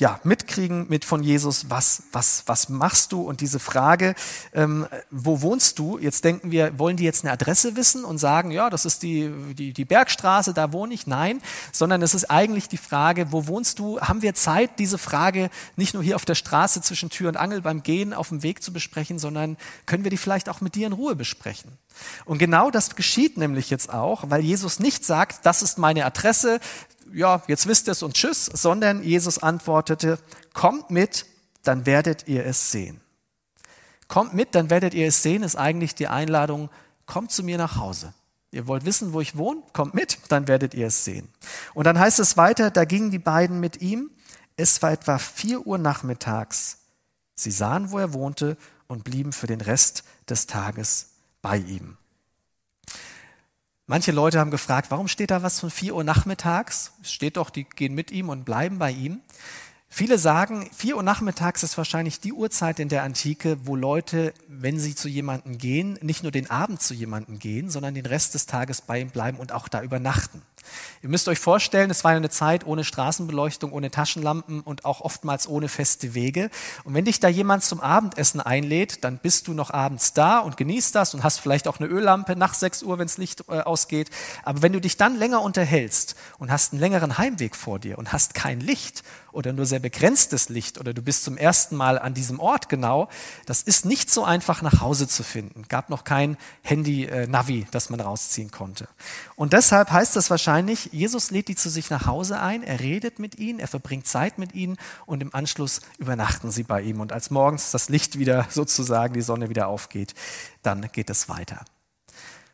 ja, 0.00 0.18
mitkriegen 0.24 0.86
mit 0.88 1.04
von 1.04 1.22
Jesus, 1.22 1.70
was, 1.70 2.02
was, 2.10 2.42
was 2.46 2.68
machst 2.68 3.12
du? 3.12 3.22
Und 3.22 3.40
diese 3.40 3.60
Frage, 3.60 4.16
ähm, 4.52 4.88
wo 5.12 5.40
wohnst 5.40 5.78
du? 5.78 5.98
Jetzt 5.98 6.24
denken 6.24 6.50
wir, 6.50 6.76
wollen 6.80 6.96
die 6.96 7.04
jetzt 7.04 7.22
eine 7.22 7.32
Adresse 7.32 7.76
wissen 7.76 8.04
und 8.04 8.18
sagen, 8.18 8.50
ja, 8.50 8.70
das 8.70 8.86
ist 8.86 9.04
die, 9.04 9.30
die, 9.54 9.72
die 9.72 9.84
Bergstraße, 9.84 10.52
da 10.52 10.72
wohne 10.72 10.94
ich? 10.94 11.06
Nein, 11.06 11.40
sondern 11.70 12.02
es 12.02 12.12
ist 12.12 12.28
eigentlich 12.28 12.68
die 12.68 12.76
Frage, 12.76 13.30
wo 13.30 13.46
wohnst 13.46 13.78
du? 13.78 14.00
Haben 14.00 14.22
wir 14.22 14.34
Zeit, 14.34 14.80
diese 14.80 14.98
Frage 14.98 15.48
nicht 15.76 15.94
nur 15.94 16.02
hier 16.02 16.16
auf 16.16 16.24
der 16.24 16.34
Straße 16.34 16.82
zwischen 16.82 17.08
Tür 17.08 17.28
und 17.28 17.36
Angel 17.36 17.62
beim 17.62 17.84
Gehen 17.84 18.14
auf 18.14 18.30
dem 18.30 18.42
Weg 18.42 18.64
zu 18.64 18.72
besprechen, 18.72 19.20
sondern 19.20 19.56
können 19.86 20.02
wir 20.02 20.10
die 20.10 20.16
vielleicht 20.16 20.48
auch 20.48 20.60
mit 20.60 20.74
dir 20.74 20.88
in 20.88 20.92
Ruhe 20.92 21.14
besprechen? 21.14 21.70
Und 22.24 22.38
genau 22.38 22.72
das 22.72 22.96
geschieht 22.96 23.36
nämlich 23.36 23.70
jetzt 23.70 23.92
auch, 23.92 24.24
weil 24.28 24.42
Jesus 24.42 24.80
nicht 24.80 25.04
sagt, 25.04 25.46
das 25.46 25.62
ist 25.62 25.78
meine 25.78 26.04
Adresse, 26.04 26.58
ja, 27.14 27.42
jetzt 27.46 27.66
wisst 27.66 27.88
ihr 27.88 27.92
es 27.92 28.02
und 28.02 28.14
tschüss, 28.14 28.46
sondern 28.46 29.02
Jesus 29.02 29.38
antwortete, 29.38 30.18
kommt 30.52 30.90
mit, 30.90 31.26
dann 31.62 31.86
werdet 31.86 32.28
ihr 32.28 32.44
es 32.44 32.70
sehen. 32.70 33.00
Kommt 34.08 34.34
mit, 34.34 34.54
dann 34.54 34.68
werdet 34.68 34.94
ihr 34.94 35.06
es 35.06 35.22
sehen, 35.22 35.42
ist 35.42 35.56
eigentlich 35.56 35.94
die 35.94 36.08
Einladung, 36.08 36.70
kommt 37.06 37.30
zu 37.30 37.42
mir 37.42 37.56
nach 37.56 37.76
Hause. 37.76 38.12
Ihr 38.50 38.66
wollt 38.66 38.84
wissen, 38.84 39.12
wo 39.12 39.20
ich 39.20 39.36
wohne? 39.36 39.62
Kommt 39.72 39.94
mit, 39.94 40.18
dann 40.28 40.46
werdet 40.46 40.74
ihr 40.74 40.88
es 40.88 41.04
sehen. 41.04 41.28
Und 41.72 41.84
dann 41.84 41.98
heißt 41.98 42.20
es 42.20 42.36
weiter, 42.36 42.70
da 42.70 42.84
gingen 42.84 43.10
die 43.10 43.18
beiden 43.18 43.58
mit 43.60 43.80
ihm. 43.80 44.10
Es 44.56 44.82
war 44.82 44.92
etwa 44.92 45.18
vier 45.18 45.66
Uhr 45.66 45.78
nachmittags. 45.78 46.78
Sie 47.34 47.50
sahen, 47.50 47.90
wo 47.90 47.98
er 47.98 48.12
wohnte 48.12 48.56
und 48.86 49.02
blieben 49.02 49.32
für 49.32 49.48
den 49.48 49.60
Rest 49.60 50.04
des 50.28 50.46
Tages 50.46 51.14
bei 51.42 51.56
ihm. 51.56 51.96
Manche 53.86 54.12
Leute 54.12 54.40
haben 54.40 54.50
gefragt, 54.50 54.90
warum 54.90 55.08
steht 55.08 55.30
da 55.30 55.42
was 55.42 55.60
von 55.60 55.70
4 55.70 55.94
Uhr 55.94 56.04
nachmittags? 56.04 56.92
Es 57.02 57.12
steht 57.12 57.36
doch, 57.36 57.50
die 57.50 57.64
gehen 57.64 57.94
mit 57.94 58.10
ihm 58.10 58.30
und 58.30 58.46
bleiben 58.46 58.78
bei 58.78 58.90
ihm. 58.90 59.20
Viele 59.90 60.18
sagen, 60.18 60.70
4 60.74 60.96
Uhr 60.96 61.02
nachmittags 61.02 61.62
ist 61.62 61.76
wahrscheinlich 61.76 62.18
die 62.18 62.32
Uhrzeit 62.32 62.80
in 62.80 62.88
der 62.88 63.02
Antike, 63.02 63.58
wo 63.64 63.76
Leute, 63.76 64.32
wenn 64.48 64.78
sie 64.78 64.94
zu 64.94 65.06
jemandem 65.08 65.58
gehen, 65.58 65.98
nicht 66.00 66.22
nur 66.22 66.32
den 66.32 66.48
Abend 66.48 66.80
zu 66.80 66.94
jemandem 66.94 67.38
gehen, 67.38 67.68
sondern 67.68 67.94
den 67.94 68.06
Rest 68.06 68.32
des 68.32 68.46
Tages 68.46 68.80
bei 68.80 69.00
ihm 69.00 69.10
bleiben 69.10 69.36
und 69.36 69.52
auch 69.52 69.68
da 69.68 69.82
übernachten. 69.82 70.40
Ihr 71.02 71.08
müsst 71.08 71.28
euch 71.28 71.38
vorstellen, 71.38 71.90
es 71.90 72.04
war 72.04 72.12
eine 72.12 72.30
Zeit 72.30 72.66
ohne 72.66 72.84
Straßenbeleuchtung, 72.84 73.72
ohne 73.72 73.90
Taschenlampen 73.90 74.60
und 74.60 74.84
auch 74.84 75.00
oftmals 75.00 75.48
ohne 75.48 75.68
feste 75.68 76.14
Wege. 76.14 76.50
Und 76.84 76.94
wenn 76.94 77.04
dich 77.04 77.20
da 77.20 77.28
jemand 77.28 77.64
zum 77.64 77.80
Abendessen 77.80 78.40
einlädt, 78.40 79.04
dann 79.04 79.18
bist 79.18 79.48
du 79.48 79.54
noch 79.54 79.70
abends 79.70 80.12
da 80.12 80.38
und 80.38 80.56
genießt 80.56 80.94
das 80.94 81.14
und 81.14 81.22
hast 81.22 81.40
vielleicht 81.40 81.68
auch 81.68 81.78
eine 81.78 81.88
Öllampe 81.88 82.36
nach 82.36 82.54
6 82.54 82.82
Uhr, 82.84 82.98
wenn 82.98 83.06
das 83.06 83.18
Licht 83.18 83.44
äh, 83.48 83.60
ausgeht. 83.60 84.10
Aber 84.42 84.62
wenn 84.62 84.72
du 84.72 84.80
dich 84.80 84.96
dann 84.96 85.18
länger 85.18 85.42
unterhältst 85.42 86.14
und 86.38 86.50
hast 86.50 86.72
einen 86.72 86.80
längeren 86.80 87.18
Heimweg 87.18 87.56
vor 87.56 87.78
dir 87.78 87.98
und 87.98 88.12
hast 88.12 88.34
kein 88.34 88.60
Licht 88.60 89.02
oder 89.34 89.52
nur 89.52 89.66
sehr 89.66 89.80
begrenztes 89.80 90.48
Licht 90.48 90.78
oder 90.78 90.94
du 90.94 91.02
bist 91.02 91.24
zum 91.24 91.36
ersten 91.36 91.76
Mal 91.76 91.98
an 91.98 92.14
diesem 92.14 92.40
Ort 92.40 92.68
genau, 92.68 93.08
das 93.46 93.62
ist 93.62 93.84
nicht 93.84 94.10
so 94.10 94.24
einfach 94.24 94.62
nach 94.62 94.80
Hause 94.80 95.08
zu 95.08 95.22
finden. 95.22 95.64
Gab 95.68 95.90
noch 95.90 96.04
kein 96.04 96.36
Handy-Navi, 96.62 97.60
äh, 97.60 97.66
das 97.70 97.90
man 97.90 98.00
rausziehen 98.00 98.50
konnte. 98.50 98.88
Und 99.36 99.52
deshalb 99.52 99.90
heißt 99.90 100.16
das 100.16 100.30
wahrscheinlich, 100.30 100.53
Jesus 100.60 101.30
lädt 101.30 101.48
die 101.48 101.56
zu 101.56 101.70
sich 101.70 101.90
nach 101.90 102.06
Hause 102.06 102.40
ein, 102.40 102.62
er 102.62 102.80
redet 102.80 103.18
mit 103.18 103.38
ihnen, 103.38 103.58
er 103.58 103.68
verbringt 103.68 104.06
Zeit 104.06 104.38
mit 104.38 104.54
ihnen 104.54 104.76
und 105.06 105.22
im 105.22 105.34
Anschluss 105.34 105.80
übernachten 105.98 106.50
sie 106.50 106.62
bei 106.62 106.82
ihm. 106.82 107.00
Und 107.00 107.12
als 107.12 107.30
morgens 107.30 107.70
das 107.70 107.88
Licht 107.88 108.18
wieder 108.18 108.46
sozusagen, 108.50 109.14
die 109.14 109.22
Sonne 109.22 109.48
wieder 109.48 109.68
aufgeht, 109.68 110.14
dann 110.62 110.88
geht 110.92 111.10
es 111.10 111.28
weiter. 111.28 111.64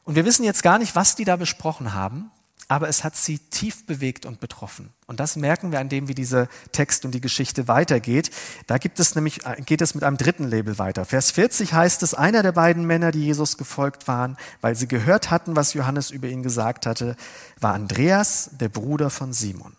Und 0.04 0.14
wir 0.14 0.24
wissen 0.24 0.44
jetzt 0.44 0.62
gar 0.62 0.78
nicht, 0.78 0.96
was 0.96 1.14
die 1.14 1.24
da 1.24 1.36
besprochen 1.36 1.94
haben 1.94 2.30
aber 2.70 2.88
es 2.88 3.02
hat 3.02 3.16
sie 3.16 3.40
tief 3.40 3.84
bewegt 3.84 4.24
und 4.24 4.38
betroffen. 4.38 4.90
Und 5.08 5.18
das 5.18 5.34
merken 5.34 5.72
wir 5.72 5.80
an 5.80 5.88
dem, 5.88 6.06
wie 6.06 6.14
dieser 6.14 6.46
Text 6.70 7.04
und 7.04 7.10
die 7.10 7.20
Geschichte 7.20 7.66
weitergeht. 7.66 8.30
Da 8.68 8.78
gibt 8.78 9.00
es 9.00 9.16
nämlich, 9.16 9.44
äh, 9.44 9.60
geht 9.60 9.80
es 9.80 9.96
mit 9.96 10.04
einem 10.04 10.16
dritten 10.16 10.46
Label 10.46 10.78
weiter. 10.78 11.04
Vers 11.04 11.32
40 11.32 11.74
heißt 11.74 12.04
es, 12.04 12.14
einer 12.14 12.44
der 12.44 12.52
beiden 12.52 12.86
Männer, 12.86 13.10
die 13.10 13.24
Jesus 13.24 13.56
gefolgt 13.56 14.06
waren, 14.06 14.36
weil 14.60 14.76
sie 14.76 14.86
gehört 14.86 15.32
hatten, 15.32 15.56
was 15.56 15.74
Johannes 15.74 16.12
über 16.12 16.28
ihn 16.28 16.44
gesagt 16.44 16.86
hatte, 16.86 17.16
war 17.58 17.74
Andreas, 17.74 18.50
der 18.52 18.68
Bruder 18.68 19.10
von 19.10 19.32
Simon. 19.32 19.76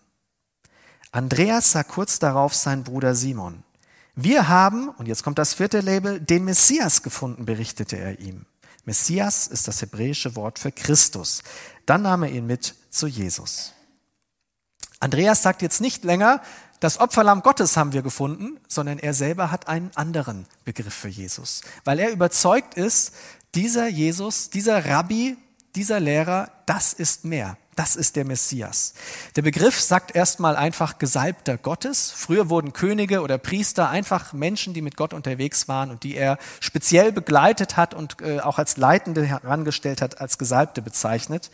Andreas 1.13 1.71
sah 1.71 1.83
kurz 1.83 2.19
darauf 2.19 2.53
seinen 2.53 2.83
Bruder 2.83 3.15
Simon. 3.15 3.63
Wir 4.15 4.49
haben, 4.49 4.89
und 4.89 5.07
jetzt 5.07 5.23
kommt 5.23 5.39
das 5.39 5.53
vierte 5.53 5.79
Label, 5.79 6.19
den 6.19 6.43
Messias 6.43 7.03
gefunden, 7.03 7.45
berichtete 7.45 7.97
er 7.97 8.19
ihm. 8.19 8.45
Messias 8.83 9.45
ist 9.47 9.67
das 9.67 9.81
hebräische 9.81 10.35
Wort 10.35 10.57
für 10.57 10.71
Christus. 10.71 11.43
Dann 11.91 12.03
nahm 12.03 12.23
er 12.23 12.31
ihn 12.31 12.47
mit 12.47 12.73
zu 12.89 13.05
Jesus. 13.05 13.73
Andreas 15.01 15.41
sagt 15.41 15.61
jetzt 15.61 15.81
nicht 15.81 16.05
länger, 16.05 16.41
das 16.79 17.01
Opferlamm 17.01 17.41
Gottes 17.41 17.75
haben 17.75 17.91
wir 17.91 18.01
gefunden, 18.01 18.61
sondern 18.69 18.97
er 18.97 19.13
selber 19.13 19.51
hat 19.51 19.67
einen 19.67 19.91
anderen 19.95 20.45
Begriff 20.63 20.93
für 20.93 21.09
Jesus, 21.09 21.63
weil 21.83 21.99
er 21.99 22.11
überzeugt 22.11 22.75
ist, 22.75 23.13
dieser 23.55 23.89
Jesus, 23.89 24.49
dieser 24.49 24.85
Rabbi, 24.85 25.35
dieser 25.75 25.99
Lehrer, 25.99 26.49
das 26.65 26.93
ist 26.93 27.25
mehr. 27.25 27.57
Das 27.81 27.95
ist 27.95 28.15
der 28.15 28.25
Messias. 28.25 28.93
Der 29.35 29.41
Begriff 29.41 29.81
sagt 29.81 30.15
erstmal 30.15 30.55
einfach 30.55 30.99
Gesalbter 30.99 31.57
Gottes. 31.57 32.11
Früher 32.15 32.47
wurden 32.47 32.73
Könige 32.73 33.21
oder 33.21 33.39
Priester 33.39 33.89
einfach 33.89 34.33
Menschen, 34.33 34.75
die 34.75 34.83
mit 34.83 34.95
Gott 34.95 35.15
unterwegs 35.15 35.67
waren 35.67 35.89
und 35.89 36.03
die 36.03 36.15
er 36.15 36.37
speziell 36.59 37.11
begleitet 37.11 37.77
hat 37.77 37.95
und 37.95 38.21
äh, 38.21 38.39
auch 38.39 38.59
als 38.59 38.77
Leitende 38.77 39.25
herangestellt 39.25 40.03
hat, 40.03 40.21
als 40.21 40.37
Gesalbte 40.37 40.83
bezeichnet. 40.83 41.49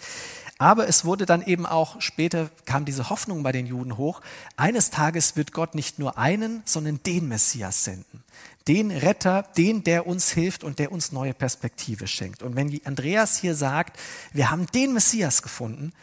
Aber 0.57 0.89
es 0.89 1.05
wurde 1.05 1.25
dann 1.25 1.43
eben 1.43 1.65
auch, 1.65 2.01
später 2.01 2.49
kam 2.65 2.83
diese 2.83 3.09
Hoffnung 3.09 3.41
bei 3.41 3.53
den 3.53 3.65
Juden 3.65 3.95
hoch, 3.95 4.19
eines 4.57 4.89
Tages 4.89 5.37
wird 5.37 5.53
Gott 5.53 5.75
nicht 5.75 5.97
nur 5.97 6.17
einen, 6.17 6.61
sondern 6.65 6.99
den 7.03 7.29
Messias 7.29 7.85
senden. 7.85 8.21
Den 8.67 8.91
Retter, 8.91 9.43
den, 9.57 9.83
der 9.83 10.07
uns 10.07 10.31
hilft 10.31 10.63
und 10.63 10.79
der 10.79 10.91
uns 10.91 11.11
neue 11.11 11.33
Perspektive 11.33 12.07
schenkt. 12.07 12.43
Und 12.43 12.55
wenn 12.55 12.79
Andreas 12.85 13.37
hier 13.37 13.55
sagt, 13.55 13.97
wir 14.33 14.49
haben 14.49 14.65
den 14.67 14.93
Messias 14.93 15.41
gefunden, 15.41 15.93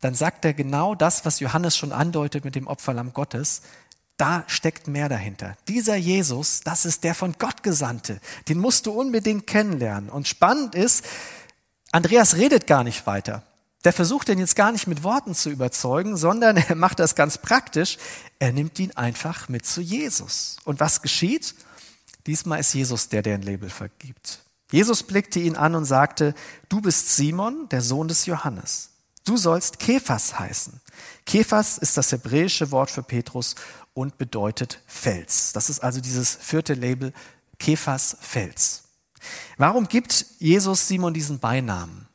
dann 0.00 0.14
sagt 0.14 0.44
er 0.44 0.54
genau 0.54 0.94
das, 0.94 1.24
was 1.24 1.40
Johannes 1.40 1.76
schon 1.76 1.92
andeutet 1.92 2.44
mit 2.44 2.54
dem 2.54 2.66
Opferlamm 2.66 3.12
Gottes. 3.12 3.62
Da 4.16 4.44
steckt 4.48 4.86
mehr 4.86 5.08
dahinter. 5.08 5.56
Dieser 5.68 5.96
Jesus, 5.96 6.60
das 6.60 6.84
ist 6.84 7.04
der 7.04 7.14
von 7.14 7.34
Gott 7.38 7.62
Gesandte. 7.62 8.20
Den 8.48 8.58
musst 8.58 8.86
du 8.86 8.92
unbedingt 8.92 9.46
kennenlernen. 9.46 10.10
Und 10.10 10.28
spannend 10.28 10.74
ist, 10.74 11.04
Andreas 11.92 12.36
redet 12.36 12.66
gar 12.66 12.84
nicht 12.84 13.06
weiter. 13.06 13.42
Der 13.84 13.94
versucht 13.94 14.28
den 14.28 14.38
jetzt 14.38 14.56
gar 14.56 14.72
nicht 14.72 14.86
mit 14.86 15.02
Worten 15.02 15.34
zu 15.34 15.48
überzeugen, 15.48 16.16
sondern 16.16 16.56
er 16.68 16.74
macht 16.74 16.98
das 16.98 17.14
ganz 17.14 17.38
praktisch. 17.38 17.96
Er 18.38 18.52
nimmt 18.52 18.78
ihn 18.78 18.92
einfach 18.92 19.48
mit 19.48 19.64
zu 19.64 19.80
Jesus. 19.80 20.56
Und 20.64 20.80
was 20.80 21.02
geschieht? 21.02 21.54
Diesmal 22.26 22.60
ist 22.60 22.74
Jesus 22.74 23.08
der, 23.08 23.22
der 23.22 23.34
ein 23.34 23.42
Label 23.42 23.70
vergibt. 23.70 24.42
Jesus 24.70 25.02
blickte 25.02 25.40
ihn 25.40 25.56
an 25.56 25.74
und 25.74 25.84
sagte, 25.84 26.34
du 26.68 26.80
bist 26.80 27.16
Simon, 27.16 27.68
der 27.70 27.82
Sohn 27.82 28.08
des 28.08 28.26
Johannes. 28.26 28.90
Du 29.24 29.36
sollst 29.36 29.78
Kephas 29.78 30.38
heißen. 30.38 30.80
Kephas 31.26 31.78
ist 31.78 31.96
das 31.96 32.12
hebräische 32.12 32.70
Wort 32.70 32.90
für 32.90 33.02
Petrus 33.02 33.54
und 33.94 34.18
bedeutet 34.18 34.80
Fels. 34.86 35.52
Das 35.52 35.68
ist 35.70 35.80
also 35.80 36.00
dieses 36.00 36.36
vierte 36.36 36.74
Label, 36.74 37.12
Kephas 37.58 38.16
Fels. 38.20 38.84
Warum 39.58 39.88
gibt 39.88 40.26
Jesus 40.38 40.88
Simon 40.88 41.12
diesen 41.12 41.38
Beinamen? 41.38 42.08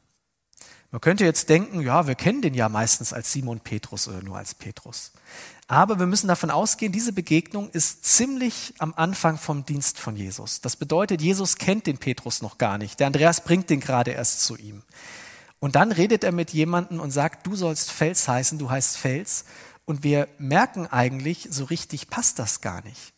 Man 0.91 1.01
könnte 1.01 1.25
jetzt 1.25 1.49
denken, 1.49 1.81
ja, 1.81 2.07
wir 2.07 2.15
kennen 2.15 2.41
den 2.41 2.53
ja 2.53 2.69
meistens 2.69 3.11
als 3.11 3.31
Simon 3.31 3.59
Petrus 3.59 4.07
oder 4.07 4.21
nur 4.23 4.37
als 4.37 4.53
Petrus. 4.53 5.11
Aber 5.67 5.97
wir 5.97 6.05
müssen 6.05 6.27
davon 6.27 6.51
ausgehen, 6.51 6.91
diese 6.91 7.11
Begegnung 7.11 7.69
ist 7.71 8.05
ziemlich 8.05 8.75
am 8.77 8.93
Anfang 8.95 9.37
vom 9.37 9.65
Dienst 9.65 9.99
von 9.99 10.15
Jesus. 10.15 10.61
Das 10.61 10.75
bedeutet, 10.75 11.21
Jesus 11.21 11.55
kennt 11.55 11.87
den 11.87 11.97
Petrus 11.97 12.43
noch 12.43 12.59
gar 12.59 12.77
nicht. 12.77 12.99
Der 12.99 13.07
Andreas 13.07 13.43
bringt 13.43 13.71
den 13.71 13.79
gerade 13.79 14.11
erst 14.11 14.41
zu 14.41 14.55
ihm. 14.57 14.83
Und 15.59 15.75
dann 15.75 15.91
redet 15.91 16.23
er 16.23 16.31
mit 16.31 16.51
jemandem 16.51 16.99
und 16.99 17.09
sagt, 17.09 17.47
du 17.47 17.55
sollst 17.55 17.89
Fels 17.91 18.27
heißen, 18.27 18.59
du 18.59 18.69
heißt 18.69 18.97
Fels. 18.97 19.45
Und 19.85 20.03
wir 20.03 20.27
merken 20.37 20.85
eigentlich, 20.85 21.47
so 21.49 21.63
richtig 21.63 22.09
passt 22.09 22.37
das 22.37 22.61
gar 22.61 22.83
nicht. 22.83 23.14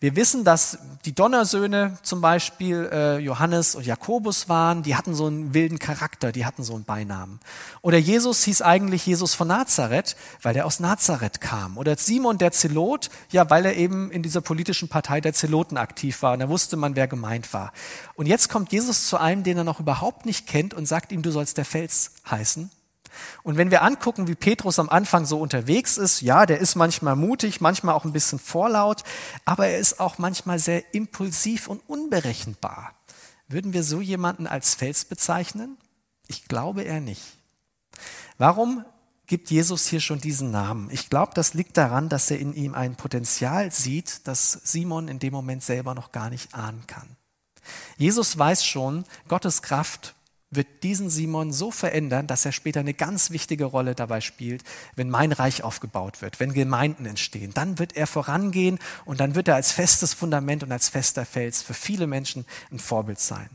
Wir 0.00 0.16
wissen, 0.16 0.44
dass 0.44 0.78
die 1.04 1.14
Donnersöhne 1.14 1.98
zum 2.02 2.20
Beispiel 2.20 2.88
äh, 2.92 3.18
Johannes 3.18 3.74
und 3.74 3.86
Jakobus 3.86 4.48
waren, 4.48 4.82
die 4.82 4.96
hatten 4.96 5.14
so 5.14 5.26
einen 5.26 5.54
wilden 5.54 5.78
Charakter, 5.78 6.32
die 6.32 6.46
hatten 6.46 6.62
so 6.62 6.74
einen 6.74 6.84
Beinamen. 6.84 7.40
Oder 7.82 7.98
Jesus 7.98 8.44
hieß 8.44 8.62
eigentlich 8.62 9.06
Jesus 9.06 9.34
von 9.34 9.48
Nazareth, 9.48 10.16
weil 10.42 10.56
er 10.56 10.66
aus 10.66 10.80
Nazareth 10.80 11.40
kam. 11.40 11.78
Oder 11.78 11.96
Simon 11.96 12.38
der 12.38 12.52
Zelot, 12.52 13.10
ja, 13.30 13.48
weil 13.50 13.64
er 13.64 13.76
eben 13.76 14.10
in 14.10 14.22
dieser 14.22 14.40
politischen 14.40 14.88
Partei 14.88 15.20
der 15.20 15.34
Zeloten 15.34 15.76
aktiv 15.76 16.22
war 16.22 16.32
und 16.32 16.40
da 16.40 16.48
wusste 16.48 16.76
man, 16.76 16.96
wer 16.96 17.08
gemeint 17.08 17.52
war. 17.52 17.72
Und 18.14 18.26
jetzt 18.26 18.48
kommt 18.48 18.72
Jesus 18.72 19.08
zu 19.08 19.16
einem, 19.16 19.42
den 19.42 19.58
er 19.58 19.64
noch 19.64 19.80
überhaupt 19.80 20.26
nicht 20.26 20.46
kennt 20.46 20.74
und 20.74 20.86
sagt 20.86 21.12
ihm, 21.12 21.22
du 21.22 21.30
sollst 21.30 21.58
der 21.58 21.64
Fels 21.64 22.12
heißen. 22.30 22.70
Und 23.42 23.56
wenn 23.56 23.70
wir 23.70 23.82
angucken, 23.82 24.28
wie 24.28 24.34
Petrus 24.34 24.78
am 24.78 24.88
Anfang 24.88 25.26
so 25.26 25.40
unterwegs 25.40 25.96
ist, 25.96 26.20
ja, 26.20 26.46
der 26.46 26.58
ist 26.58 26.74
manchmal 26.74 27.16
mutig, 27.16 27.60
manchmal 27.60 27.94
auch 27.94 28.04
ein 28.04 28.12
bisschen 28.12 28.38
vorlaut, 28.38 29.04
aber 29.44 29.68
er 29.68 29.78
ist 29.78 30.00
auch 30.00 30.18
manchmal 30.18 30.58
sehr 30.58 30.94
impulsiv 30.94 31.68
und 31.68 31.82
unberechenbar. 31.88 32.94
Würden 33.48 33.72
wir 33.72 33.82
so 33.82 34.00
jemanden 34.00 34.46
als 34.46 34.74
Fels 34.74 35.04
bezeichnen? 35.04 35.78
Ich 36.26 36.48
glaube 36.48 36.82
eher 36.82 37.00
nicht. 37.00 37.22
Warum 38.36 38.84
gibt 39.26 39.50
Jesus 39.50 39.86
hier 39.86 40.00
schon 40.00 40.20
diesen 40.20 40.50
Namen? 40.50 40.90
Ich 40.90 41.10
glaube, 41.10 41.32
das 41.34 41.54
liegt 41.54 41.76
daran, 41.76 42.08
dass 42.08 42.30
er 42.30 42.38
in 42.38 42.54
ihm 42.54 42.74
ein 42.74 42.96
Potenzial 42.96 43.72
sieht, 43.72 44.26
das 44.26 44.52
Simon 44.52 45.08
in 45.08 45.18
dem 45.18 45.32
Moment 45.32 45.62
selber 45.62 45.94
noch 45.94 46.12
gar 46.12 46.30
nicht 46.30 46.54
ahnen 46.54 46.86
kann. 46.86 47.16
Jesus 47.96 48.38
weiß 48.38 48.64
schon, 48.64 49.04
Gottes 49.28 49.62
Kraft 49.62 50.14
wird 50.50 50.82
diesen 50.82 51.10
Simon 51.10 51.52
so 51.52 51.70
verändern, 51.70 52.26
dass 52.26 52.44
er 52.44 52.52
später 52.52 52.80
eine 52.80 52.94
ganz 52.94 53.30
wichtige 53.30 53.66
Rolle 53.66 53.94
dabei 53.94 54.20
spielt, 54.20 54.64
wenn 54.96 55.10
mein 55.10 55.32
Reich 55.32 55.62
aufgebaut 55.62 56.22
wird, 56.22 56.40
wenn 56.40 56.54
Gemeinden 56.54 57.04
entstehen. 57.04 57.52
Dann 57.52 57.78
wird 57.78 57.96
er 57.96 58.06
vorangehen 58.06 58.78
und 59.04 59.20
dann 59.20 59.34
wird 59.34 59.48
er 59.48 59.56
als 59.56 59.72
festes 59.72 60.14
Fundament 60.14 60.62
und 60.62 60.72
als 60.72 60.88
fester 60.88 61.26
Fels 61.26 61.62
für 61.62 61.74
viele 61.74 62.06
Menschen 62.06 62.46
ein 62.70 62.78
Vorbild 62.78 63.20
sein. 63.20 63.50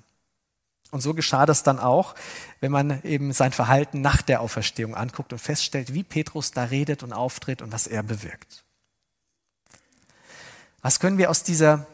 Und 0.91 1.01
so 1.01 1.15
geschah 1.15 1.47
das 1.47 1.63
dann 1.63 1.79
auch, 1.79 2.13
wenn 2.59 2.71
man 2.71 3.01
eben 3.01 3.33
sein 3.33 3.51
Verhalten 3.51 4.01
nach 4.01 4.21
der 4.21 4.41
Auferstehung 4.41 4.93
anguckt 4.93 5.33
und 5.33 5.39
feststellt, 5.39 5.95
wie 5.95 6.03
Petrus 6.03 6.51
da 6.51 6.65
redet 6.65 7.01
und 7.01 7.13
auftritt 7.13 7.63
und 7.63 7.71
was 7.71 7.87
er 7.87 8.03
bewirkt. 8.03 8.63
Was 10.83 10.99
können 10.99 11.17
wir 11.17 11.31
aus 11.31 11.41
dieser 11.41 11.87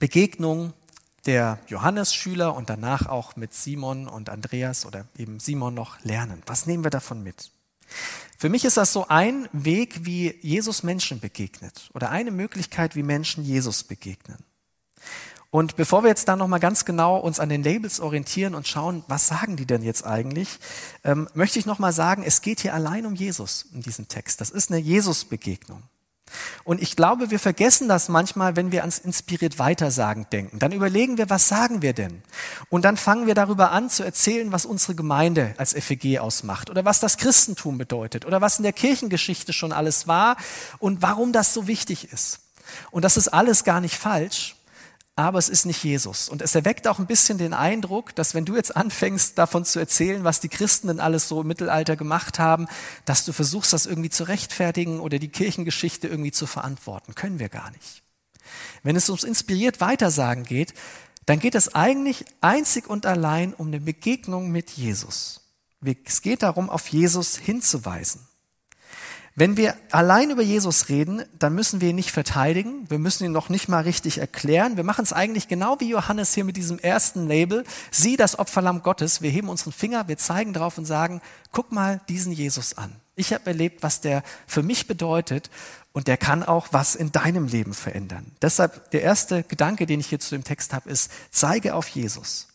Begegnung 0.00 0.72
der 1.26 1.58
Johannes-Schüler 1.68 2.54
und 2.54 2.70
danach 2.70 3.06
auch 3.06 3.36
mit 3.36 3.52
Simon 3.52 4.08
und 4.08 4.30
Andreas 4.30 4.86
oder 4.86 5.06
eben 5.18 5.40
Simon 5.40 5.74
noch 5.74 6.02
lernen? 6.02 6.42
Was 6.46 6.66
nehmen 6.66 6.84
wir 6.84 6.90
davon 6.90 7.22
mit? 7.22 7.50
Für 8.38 8.48
mich 8.48 8.64
ist 8.64 8.76
das 8.76 8.92
so 8.92 9.06
ein 9.08 9.48
Weg, 9.52 10.04
wie 10.04 10.38
Jesus 10.42 10.82
Menschen 10.82 11.20
begegnet 11.20 11.90
oder 11.94 12.10
eine 12.10 12.30
Möglichkeit, 12.30 12.94
wie 12.96 13.02
Menschen 13.02 13.44
Jesus 13.44 13.84
begegnen. 13.84 14.38
Und 15.50 15.76
bevor 15.76 16.02
wir 16.02 16.08
jetzt 16.08 16.28
da 16.28 16.36
nochmal 16.36 16.60
ganz 16.60 16.84
genau 16.84 17.16
uns 17.16 17.40
an 17.40 17.48
den 17.48 17.62
Labels 17.62 18.00
orientieren 18.00 18.54
und 18.54 18.68
schauen, 18.68 19.04
was 19.08 19.26
sagen 19.26 19.56
die 19.56 19.64
denn 19.64 19.82
jetzt 19.82 20.04
eigentlich, 20.04 20.58
ähm, 21.02 21.28
möchte 21.32 21.58
ich 21.58 21.64
nochmal 21.64 21.92
sagen, 21.92 22.24
es 22.26 22.42
geht 22.42 22.60
hier 22.60 22.74
allein 22.74 23.06
um 23.06 23.14
Jesus 23.14 23.64
in 23.72 23.80
diesem 23.80 24.06
Text. 24.06 24.40
Das 24.40 24.50
ist 24.50 24.70
eine 24.70 24.80
Jesus-Begegnung. 24.80 25.82
Und 26.64 26.82
ich 26.82 26.96
glaube, 26.96 27.30
wir 27.30 27.38
vergessen 27.38 27.88
das 27.88 28.08
manchmal, 28.08 28.56
wenn 28.56 28.72
wir 28.72 28.80
ans 28.80 28.98
inspiriert 28.98 29.58
Weitersagen 29.58 30.26
denken. 30.30 30.58
Dann 30.58 30.72
überlegen 30.72 31.18
wir, 31.18 31.30
was 31.30 31.48
sagen 31.48 31.82
wir 31.82 31.92
denn? 31.92 32.22
Und 32.68 32.84
dann 32.84 32.96
fangen 32.96 33.26
wir 33.26 33.34
darüber 33.34 33.70
an 33.70 33.88
zu 33.88 34.02
erzählen, 34.02 34.52
was 34.52 34.66
unsere 34.66 34.94
Gemeinde 34.94 35.54
als 35.56 35.72
FEG 35.72 36.18
ausmacht 36.18 36.68
oder 36.70 36.84
was 36.84 37.00
das 37.00 37.16
Christentum 37.16 37.78
bedeutet 37.78 38.26
oder 38.26 38.40
was 38.40 38.58
in 38.58 38.64
der 38.64 38.72
Kirchengeschichte 38.72 39.52
schon 39.52 39.72
alles 39.72 40.08
war 40.08 40.36
und 40.78 41.02
warum 41.02 41.32
das 41.32 41.54
so 41.54 41.66
wichtig 41.66 42.12
ist. 42.12 42.40
Und 42.90 43.04
das 43.04 43.16
ist 43.16 43.28
alles 43.28 43.62
gar 43.64 43.80
nicht 43.80 43.96
falsch 43.96 44.55
aber 45.16 45.38
es 45.38 45.48
ist 45.48 45.64
nicht 45.64 45.82
Jesus. 45.82 46.28
Und 46.28 46.42
es 46.42 46.54
erweckt 46.54 46.86
auch 46.86 46.98
ein 46.98 47.06
bisschen 47.06 47.38
den 47.38 47.54
Eindruck, 47.54 48.14
dass 48.14 48.34
wenn 48.34 48.44
du 48.44 48.54
jetzt 48.54 48.76
anfängst 48.76 49.38
davon 49.38 49.64
zu 49.64 49.78
erzählen, 49.78 50.24
was 50.24 50.40
die 50.40 50.50
Christen 50.50 50.88
denn 50.88 51.00
alles 51.00 51.26
so 51.26 51.40
im 51.40 51.46
Mittelalter 51.46 51.96
gemacht 51.96 52.38
haben, 52.38 52.68
dass 53.06 53.24
du 53.24 53.32
versuchst, 53.32 53.72
das 53.72 53.86
irgendwie 53.86 54.10
zu 54.10 54.24
rechtfertigen 54.24 55.00
oder 55.00 55.18
die 55.18 55.28
Kirchengeschichte 55.28 56.06
irgendwie 56.06 56.32
zu 56.32 56.46
verantworten. 56.46 57.14
Können 57.14 57.38
wir 57.38 57.48
gar 57.48 57.70
nicht. 57.70 58.02
Wenn 58.82 58.94
es 58.94 59.08
ums 59.08 59.24
inspiriert 59.24 59.80
Weitersagen 59.80 60.44
geht, 60.44 60.74
dann 61.24 61.40
geht 61.40 61.54
es 61.54 61.74
eigentlich 61.74 62.26
einzig 62.42 62.88
und 62.88 63.06
allein 63.06 63.54
um 63.54 63.68
eine 63.68 63.80
Begegnung 63.80 64.50
mit 64.50 64.70
Jesus. 64.70 65.40
Es 66.04 66.20
geht 66.20 66.42
darum, 66.42 66.68
auf 66.68 66.88
Jesus 66.88 67.36
hinzuweisen. 67.36 68.20
Wenn 69.38 69.58
wir 69.58 69.74
allein 69.90 70.30
über 70.30 70.40
Jesus 70.40 70.88
reden, 70.88 71.22
dann 71.38 71.54
müssen 71.54 71.82
wir 71.82 71.90
ihn 71.90 71.96
nicht 71.96 72.10
verteidigen, 72.10 72.88
wir 72.88 72.98
müssen 72.98 73.26
ihn 73.26 73.32
noch 73.32 73.50
nicht 73.50 73.68
mal 73.68 73.82
richtig 73.82 74.16
erklären. 74.16 74.78
Wir 74.78 74.82
machen 74.82 75.02
es 75.02 75.12
eigentlich 75.12 75.46
genau 75.46 75.78
wie 75.78 75.90
Johannes 75.90 76.32
hier 76.32 76.44
mit 76.44 76.56
diesem 76.56 76.78
ersten 76.78 77.28
Label. 77.28 77.64
Sieh 77.90 78.16
das 78.16 78.38
Opferlamm 78.38 78.82
Gottes. 78.82 79.20
Wir 79.20 79.28
heben 79.28 79.50
unseren 79.50 79.72
Finger, 79.72 80.08
wir 80.08 80.16
zeigen 80.16 80.54
drauf 80.54 80.78
und 80.78 80.86
sagen, 80.86 81.20
guck 81.52 81.70
mal 81.70 82.00
diesen 82.08 82.32
Jesus 82.32 82.78
an. 82.78 82.96
Ich 83.14 83.34
habe 83.34 83.44
erlebt, 83.44 83.82
was 83.82 84.00
der 84.00 84.22
für 84.46 84.62
mich 84.62 84.86
bedeutet 84.86 85.50
und 85.92 86.08
der 86.08 86.16
kann 86.16 86.42
auch 86.42 86.68
was 86.70 86.94
in 86.94 87.12
deinem 87.12 87.46
Leben 87.46 87.74
verändern. 87.74 88.32
Deshalb 88.40 88.90
der 88.92 89.02
erste 89.02 89.42
Gedanke, 89.42 89.84
den 89.84 90.00
ich 90.00 90.06
hier 90.06 90.18
zu 90.18 90.34
dem 90.34 90.44
Text 90.44 90.72
habe, 90.72 90.88
ist, 90.88 91.10
zeige 91.30 91.74
auf 91.74 91.88
Jesus. 91.88 92.48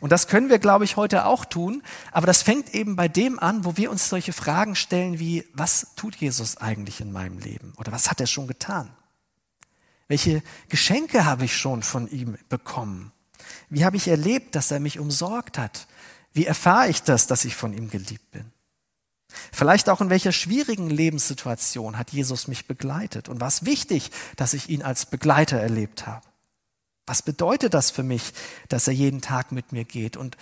Und 0.00 0.12
das 0.12 0.28
können 0.28 0.48
wir, 0.48 0.58
glaube 0.58 0.84
ich, 0.84 0.96
heute 0.96 1.26
auch 1.26 1.44
tun. 1.44 1.82
Aber 2.12 2.26
das 2.26 2.42
fängt 2.42 2.74
eben 2.74 2.96
bei 2.96 3.08
dem 3.08 3.38
an, 3.38 3.64
wo 3.64 3.76
wir 3.76 3.90
uns 3.90 4.08
solche 4.08 4.32
Fragen 4.32 4.74
stellen 4.74 5.18
wie, 5.18 5.44
was 5.52 5.88
tut 5.96 6.16
Jesus 6.16 6.56
eigentlich 6.56 7.00
in 7.00 7.12
meinem 7.12 7.38
Leben? 7.38 7.72
Oder 7.76 7.92
was 7.92 8.10
hat 8.10 8.20
er 8.20 8.26
schon 8.26 8.46
getan? 8.46 8.90
Welche 10.08 10.42
Geschenke 10.68 11.24
habe 11.24 11.44
ich 11.44 11.56
schon 11.56 11.82
von 11.82 12.08
ihm 12.08 12.38
bekommen? 12.48 13.12
Wie 13.68 13.84
habe 13.84 13.96
ich 13.96 14.08
erlebt, 14.08 14.54
dass 14.54 14.70
er 14.70 14.80
mich 14.80 14.98
umsorgt 14.98 15.58
hat? 15.58 15.86
Wie 16.32 16.46
erfahre 16.46 16.88
ich 16.88 17.02
das, 17.02 17.26
dass 17.26 17.44
ich 17.44 17.56
von 17.56 17.72
ihm 17.72 17.90
geliebt 17.90 18.30
bin? 18.30 18.52
Vielleicht 19.52 19.88
auch 19.88 20.00
in 20.00 20.10
welcher 20.10 20.32
schwierigen 20.32 20.88
Lebenssituation 20.88 21.98
hat 21.98 22.12
Jesus 22.12 22.48
mich 22.48 22.66
begleitet 22.66 23.28
und 23.28 23.40
war 23.40 23.48
es 23.48 23.64
wichtig, 23.64 24.10
dass 24.36 24.54
ich 24.54 24.68
ihn 24.68 24.82
als 24.82 25.06
Begleiter 25.06 25.58
erlebt 25.58 26.06
habe? 26.06 26.24
Was 27.06 27.22
bedeutet 27.22 27.74
das 27.74 27.90
für 27.90 28.02
mich, 28.02 28.32
dass 28.68 28.88
er 28.88 28.94
jeden 28.94 29.20
Tag 29.20 29.52
mit 29.52 29.72
mir 29.72 29.84
geht? 29.84 30.16
Und 30.16 30.36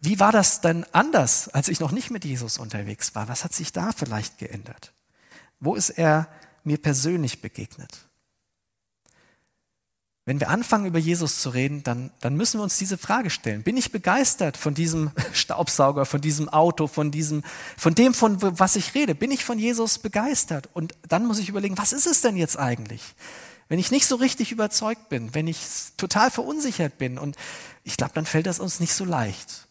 wie 0.00 0.20
war 0.20 0.32
das 0.32 0.60
denn 0.60 0.86
anders, 0.92 1.48
als 1.48 1.68
ich 1.68 1.80
noch 1.80 1.92
nicht 1.92 2.10
mit 2.10 2.24
Jesus 2.24 2.58
unterwegs 2.58 3.14
war? 3.14 3.28
Was 3.28 3.44
hat 3.44 3.52
sich 3.52 3.72
da 3.72 3.92
vielleicht 3.92 4.38
geändert? 4.38 4.92
Wo 5.58 5.74
ist 5.74 5.90
er 5.90 6.28
mir 6.64 6.78
persönlich 6.78 7.40
begegnet? 7.40 8.10
wenn 10.30 10.38
wir 10.38 10.50
anfangen, 10.50 10.86
über 10.86 11.00
Jesus 11.00 11.40
zu 11.40 11.50
reden, 11.50 11.82
dann, 11.82 12.12
dann 12.20 12.36
müssen 12.36 12.60
wir 12.60 12.62
uns 12.62 12.78
diese 12.78 12.96
Frage 12.96 13.30
stellen. 13.30 13.64
Bin 13.64 13.76
ich 13.76 13.90
begeistert 13.90 14.56
von 14.56 14.74
diesem 14.74 15.10
Staubsauger, 15.32 16.06
von 16.06 16.20
diesem 16.20 16.48
Auto, 16.48 16.86
von 16.86 17.10
diesem, 17.10 17.42
von 17.76 17.96
dem, 17.96 18.14
von 18.14 18.36
was 18.40 18.76
ich 18.76 18.94
rede? 18.94 19.16
Bin 19.16 19.32
ich 19.32 19.44
von 19.44 19.58
Jesus 19.58 19.98
begeistert? 19.98 20.68
Und 20.72 20.94
dann 21.08 21.26
muss 21.26 21.40
ich 21.40 21.48
überlegen, 21.48 21.78
was 21.78 21.92
ist 21.92 22.06
es 22.06 22.20
denn 22.20 22.36
jetzt 22.36 22.56
eigentlich? 22.56 23.02
Wenn 23.70 23.78
ich 23.78 23.92
nicht 23.92 24.06
so 24.06 24.16
richtig 24.16 24.50
überzeugt 24.50 25.08
bin, 25.10 25.32
wenn 25.32 25.46
ich 25.46 25.60
total 25.96 26.32
verunsichert 26.32 26.98
bin 26.98 27.18
und 27.18 27.36
ich 27.84 27.96
glaube, 27.96 28.12
dann 28.14 28.26
fällt 28.26 28.46
das 28.46 28.58
uns 28.58 28.80
nicht 28.80 28.92
so 28.92 29.04
leicht. 29.04 29.68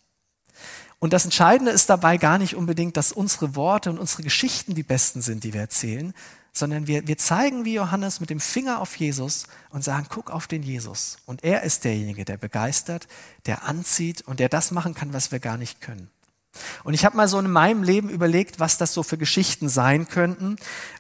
Und 1.00 1.12
das 1.12 1.26
Entscheidende 1.26 1.74
ist 1.74 1.90
dabei 1.90 2.16
gar 2.16 2.38
nicht 2.38 2.56
unbedingt, 2.56 2.96
dass 2.96 3.12
unsere 3.12 3.58
Worte 3.58 3.90
und 3.90 4.00
unsere 4.00 4.24
Geschichten 4.24 4.74
die 4.74 4.84
besten 4.84 5.22
sind, 5.22 5.44
die 5.44 5.54
wir 5.54 5.60
erzählen, 5.60 6.14
sondern 6.54 6.88
wir, 6.88 7.08
wir 7.10 7.18
zeigen 7.18 7.66
wie 7.66 7.74
Johannes 7.74 8.22
mit 8.22 8.30
dem 8.30 8.40
Finger 8.40 8.80
auf 8.80 8.96
Jesus 8.96 9.48
und 9.70 9.84
sagen, 9.84 10.08
guck 10.10 10.32
auf 10.32 10.48
den 10.48 10.64
Jesus. 10.64 11.18
Und 11.26 11.44
er 11.44 11.64
ist 11.64 11.84
derjenige, 11.84 12.24
der 12.24 12.38
begeistert, 12.38 13.10
der 13.48 13.64
anzieht 13.64 14.22
und 14.22 14.40
der 14.40 14.48
das 14.48 14.72
machen 14.72 14.94
kann, 14.94 15.12
was 15.12 15.34
wir 15.34 15.40
gar 15.40 15.58
nicht 15.58 15.82
können. 15.82 16.10
Und 16.86 16.94
ich 16.94 17.04
habe 17.04 17.18
mal 17.18 17.28
so 17.28 17.38
in 17.38 17.52
meinem 17.52 17.84
Leben 17.84 18.10
überlegt, 18.10 18.62
was 18.62 18.78
das 18.78 18.94
so 18.94 19.04
für 19.04 19.18
Geschichten 19.18 19.68
sein 19.68 20.08
könnten. 20.08 20.56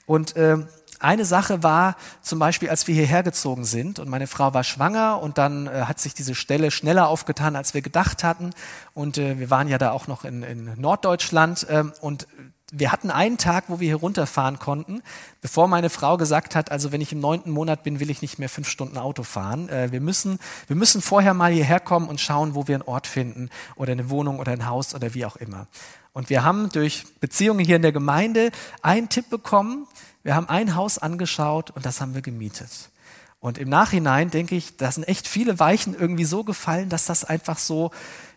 Und 0.05 0.35
äh, 0.35 0.57
eine 0.99 1.25
Sache 1.25 1.63
war 1.63 1.95
zum 2.21 2.39
Beispiel, 2.39 2.69
als 2.69 2.87
wir 2.87 2.95
hierher 2.95 3.23
gezogen 3.23 3.63
sind 3.63 3.99
und 3.99 4.09
meine 4.09 4.27
Frau 4.27 4.53
war 4.53 4.63
schwanger 4.63 5.21
und 5.21 5.37
dann 5.37 5.67
äh, 5.67 5.83
hat 5.85 5.99
sich 5.99 6.13
diese 6.13 6.35
Stelle 6.35 6.71
schneller 6.71 7.07
aufgetan, 7.07 7.55
als 7.55 7.73
wir 7.73 7.81
gedacht 7.81 8.23
hatten. 8.23 8.51
Und 8.93 9.17
äh, 9.17 9.39
wir 9.39 9.49
waren 9.49 9.67
ja 9.67 9.77
da 9.77 9.91
auch 9.91 10.07
noch 10.07 10.25
in, 10.25 10.43
in 10.43 10.73
Norddeutschland 10.79 11.67
äh, 11.69 11.85
und 12.01 12.27
wir 12.71 12.91
hatten 12.91 13.09
einen 13.09 13.37
Tag, 13.37 13.65
wo 13.67 13.79
wir 13.79 13.87
hier 13.87 13.95
runterfahren 13.95 14.59
konnten, 14.59 15.01
bevor 15.41 15.67
meine 15.67 15.89
Frau 15.89 16.17
gesagt 16.17 16.55
hat, 16.55 16.71
also 16.71 16.91
wenn 16.91 17.01
ich 17.01 17.11
im 17.11 17.19
neunten 17.19 17.51
Monat 17.51 17.83
bin, 17.83 17.99
will 17.99 18.09
ich 18.09 18.21
nicht 18.21 18.37
mehr 18.37 18.49
fünf 18.49 18.69
Stunden 18.69 18.97
Auto 18.97 19.23
fahren. 19.23 19.69
Äh, 19.69 19.91
wir, 19.91 20.01
müssen, 20.01 20.39
wir 20.67 20.75
müssen 20.75 21.01
vorher 21.01 21.33
mal 21.33 21.51
hierher 21.51 21.79
kommen 21.79 22.07
und 22.07 22.19
schauen, 22.19 22.55
wo 22.55 22.67
wir 22.67 22.75
einen 22.75 22.83
Ort 22.83 23.07
finden 23.07 23.49
oder 23.75 23.93
eine 23.93 24.09
Wohnung 24.09 24.39
oder 24.39 24.51
ein 24.51 24.67
Haus 24.67 24.93
oder 24.93 25.13
wie 25.13 25.25
auch 25.25 25.35
immer. 25.35 25.67
Und 26.13 26.29
wir 26.29 26.43
haben 26.43 26.69
durch 26.69 27.05
Beziehungen 27.19 27.63
hier 27.63 27.75
in 27.75 27.81
der 27.81 27.91
Gemeinde 27.91 28.51
einen 28.81 29.09
Tipp 29.09 29.29
bekommen. 29.29 29.87
Wir 30.23 30.35
haben 30.35 30.49
ein 30.49 30.75
Haus 30.75 30.97
angeschaut 30.97 31.71
und 31.71 31.85
das 31.85 32.01
haben 32.01 32.13
wir 32.13 32.21
gemietet. 32.21 32.89
Und 33.39 33.57
im 33.57 33.69
Nachhinein 33.69 34.31
denke 34.31 34.55
ich, 34.55 34.75
da 34.75 34.91
sind 34.91 35.07
echt 35.07 35.27
viele 35.27 35.59
Weichen 35.59 35.95
irgendwie 35.97 36.25
so 36.25 36.43
gefallen, 36.43 36.89
dass 36.89 37.05
das 37.05 37.23
einfach 37.23 37.57
so 37.57 37.91